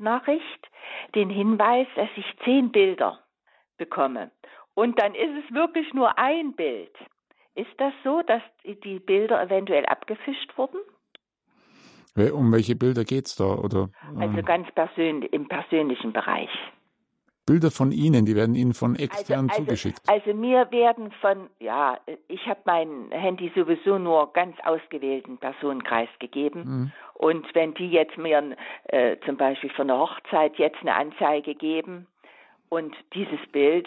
[0.02, 0.68] WhatsApp-Nachricht
[1.16, 3.20] den Hinweis, dass ich zehn Bilder
[3.78, 4.32] bekomme.
[4.74, 6.96] Und dann ist es wirklich nur ein Bild.
[7.56, 10.80] Ist das so, dass die Bilder eventuell abgefischt wurden?
[12.16, 13.56] Um welche Bilder geht es da?
[13.56, 16.50] Oder, äh also ganz persönlich, im persönlichen Bereich.
[17.52, 20.00] Bilder von Ihnen, die werden Ihnen von extern also, also, zugeschickt.
[20.08, 22.00] Also mir werden von, ja,
[22.30, 26.64] ich habe mein Handy sowieso nur ganz ausgewählten Personenkreis gegeben.
[26.64, 26.92] Mhm.
[27.16, 32.08] Und wenn die jetzt mir äh, zum Beispiel von der Hochzeit jetzt eine Anzeige geben
[32.70, 33.86] und dieses Bild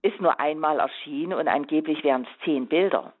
[0.00, 3.12] ist nur einmal erschienen und angeblich wären es zehn Bilder.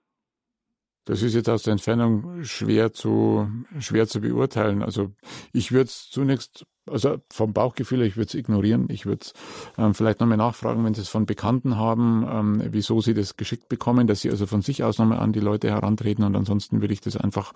[1.04, 3.46] Das ist jetzt aus der Entfernung schwer zu,
[3.78, 4.82] schwer zu beurteilen.
[4.82, 5.10] Also
[5.52, 8.88] ich würde es zunächst, also vom Bauchgefühl, ich würde es ignorieren.
[8.90, 9.32] Ich würde es
[9.78, 13.68] ähm, vielleicht nochmal nachfragen, wenn Sie es von Bekannten haben, ähm, wieso Sie das geschickt
[13.68, 16.94] bekommen, dass Sie also von sich aus nochmal an die Leute herantreten und ansonsten würde
[16.94, 17.52] ich das einfach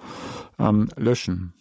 [0.59, 1.55] ähm, löschen.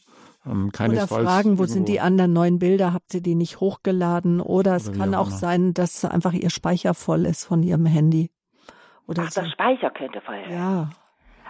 [0.46, 2.94] Ähm, oder fragen, wo sind die anderen neuen Bilder?
[2.94, 4.42] Habt ihr die nicht hochgeladen?
[4.42, 7.86] Oder es oder kann auch, auch sein, dass einfach ihr Speicher voll ist von ihrem
[7.86, 8.30] Handy.
[9.08, 9.42] Oder Ach, so.
[9.42, 10.54] der Speicher könnte voll sein.
[10.54, 10.90] Ja.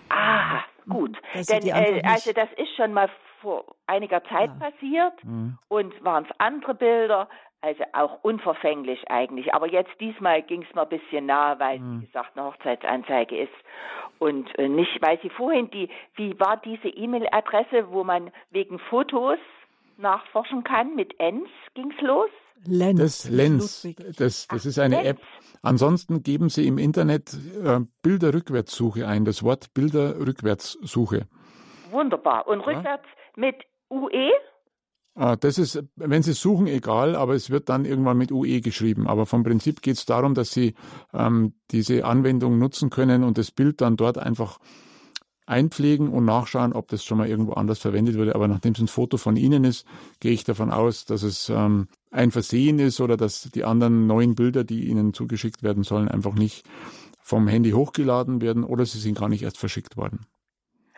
[0.10, 1.18] Ah, gut.
[1.50, 3.10] Denn äh, also das ist schon mal
[3.44, 4.70] vor einiger Zeit ja.
[4.70, 5.60] passiert mhm.
[5.68, 7.30] und waren es andere Bilder,
[7.62, 9.54] also auch unverfänglich eigentlich.
[9.54, 12.02] Aber jetzt diesmal ging es mir ein bisschen nahe, weil, mhm.
[12.02, 13.54] wie gesagt, eine Hochzeitsanzeige ist.
[14.20, 19.38] Und äh, nicht, weil Sie vorhin die, wie war diese E-Mail-Adresse, wo man wegen Fotos
[19.98, 20.96] nachforschen kann?
[20.96, 22.30] Mit ENS ging's los?
[22.66, 23.00] Lenz.
[23.00, 23.88] Das Lenz.
[24.18, 25.20] Das, das ist eine App.
[25.62, 31.28] Ansonsten geben Sie im Internet äh, Bilderrückwärtssuche ein, das Wort Bilderrückwärtssuche.
[31.92, 32.48] Wunderbar.
[32.48, 33.23] Und rückwärts ja?
[33.38, 33.56] Mit
[33.90, 34.32] UE?
[35.16, 39.08] Ah, das ist, wenn Sie suchen, egal, aber es wird dann irgendwann mit UE geschrieben.
[39.08, 40.74] Aber vom Prinzip geht es darum, dass Sie
[41.14, 44.60] ähm, diese Anwendung nutzen können und das Bild dann dort einfach
[45.46, 48.34] einpflegen und nachschauen, ob das schon mal irgendwo anders verwendet wurde.
[48.34, 49.86] Aber nachdem es ein Foto von Ihnen ist,
[50.20, 54.34] gehe ich davon aus, dass es ähm, ein Versehen ist oder dass die anderen neuen
[54.34, 56.66] Bilder, die Ihnen zugeschickt werden sollen, einfach nicht
[57.24, 60.26] vom Handy hochgeladen werden oder sie sind gar nicht erst verschickt worden.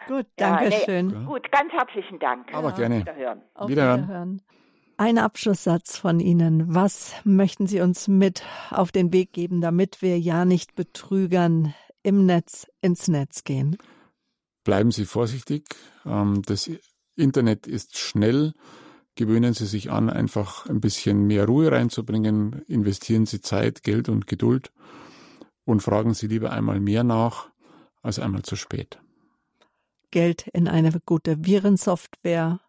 [0.07, 1.07] Gut, danke ja, schön.
[1.07, 2.53] Nee, gut, ganz herzlichen Dank.
[2.53, 2.75] Aber ja.
[2.75, 2.99] gerne.
[2.99, 3.41] Wiederhören.
[3.53, 4.03] Auf Wiederhören.
[4.03, 4.41] Wiederhören.
[4.97, 6.73] Ein Abschlusssatz von Ihnen.
[6.73, 12.25] Was möchten Sie uns mit auf den Weg geben, damit wir ja nicht Betrügern im
[12.25, 13.77] Netz ins Netz gehen?
[14.63, 15.65] Bleiben Sie vorsichtig.
[16.05, 16.69] Ähm, das
[17.15, 18.53] Internet ist schnell.
[19.15, 22.63] Gewöhnen Sie sich an, einfach ein bisschen mehr Ruhe reinzubringen.
[22.67, 24.71] Investieren Sie Zeit, Geld und Geduld
[25.65, 27.49] und fragen Sie lieber einmal mehr nach
[28.01, 28.99] als einmal zu spät.
[30.15, 32.61] Geld in eine gute Virensoftware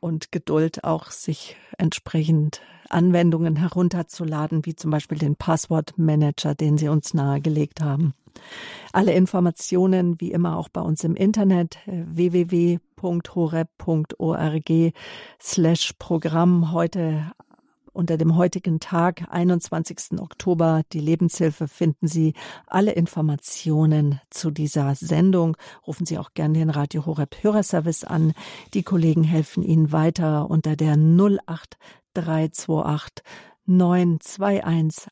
[0.00, 7.14] und Geduld auch sich entsprechend Anwendungen herunterzuladen, wie zum Beispiel den Passwortmanager, den Sie uns
[7.14, 8.14] nahegelegt haben.
[8.92, 12.82] Alle Informationen wie immer auch bei uns im Internet äh, www.horeb.org
[15.40, 17.30] slash Programm heute
[17.92, 20.20] unter dem heutigen Tag, 21.
[20.20, 22.34] Oktober, die Lebenshilfe, finden Sie
[22.66, 25.56] alle Informationen zu dieser Sendung.
[25.86, 28.32] Rufen Sie auch gerne den Radio Horeb Hörerservice an.
[28.74, 33.24] Die Kollegen helfen Ihnen weiter unter der 08328
[33.64, 35.06] 921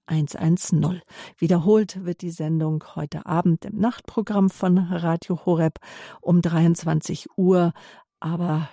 [1.38, 5.78] Wiederholt wird die Sendung heute Abend im Nachtprogramm von Radio Horeb
[6.20, 7.72] um 23 Uhr,
[8.18, 8.68] aber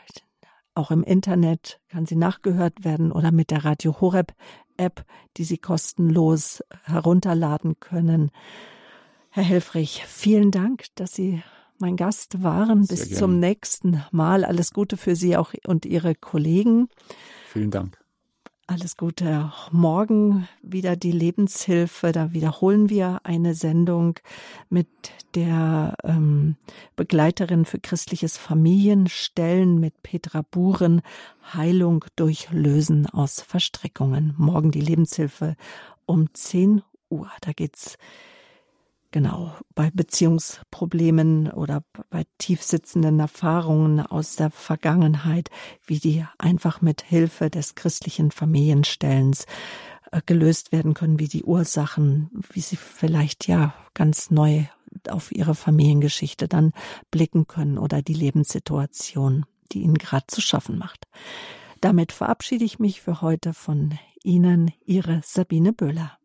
[0.78, 4.34] auch im Internet kann sie nachgehört werden oder mit der Radio Horeb
[4.78, 5.04] App,
[5.38, 8.32] die Sie kostenlos herunterladen können.
[9.30, 11.42] Herr Helfrich, vielen Dank, dass Sie
[11.80, 12.84] mein Gast waren.
[12.84, 13.20] Sehr Bis gerne.
[13.20, 14.46] zum nächsten Mal.
[14.46, 16.90] Alles Gute für Sie auch und Ihre Kollegen.
[17.50, 18.00] Vielen Dank.
[18.70, 19.54] Alles Gute.
[19.72, 22.12] Morgen wieder die Lebenshilfe.
[22.12, 24.20] Da wiederholen wir eine Sendung
[24.70, 24.90] mit
[25.36, 26.58] der ähm,
[26.98, 31.02] Begleiterin für christliches Familienstellen mit Petra Buren.
[31.54, 34.36] Heilung durch Lösen aus Verstrickungen.
[34.38, 35.56] Morgen die Lebenshilfe
[36.06, 37.32] um 10 Uhr.
[37.40, 37.98] Da geht's
[39.12, 45.50] Genau, bei Beziehungsproblemen oder bei tiefsitzenden Erfahrungen aus der Vergangenheit,
[45.86, 49.46] wie die einfach mit Hilfe des christlichen Familienstellens
[50.12, 54.66] äh, gelöst werden können, wie die Ursachen, wie sie vielleicht ja ganz neu
[55.10, 56.74] auf ihre Familiengeschichte dann
[57.10, 61.06] blicken können oder die Lebenssituation, die ihnen gerade zu schaffen macht.
[61.80, 66.17] Damit verabschiede ich mich für heute von Ihnen, Ihre Sabine Böhler.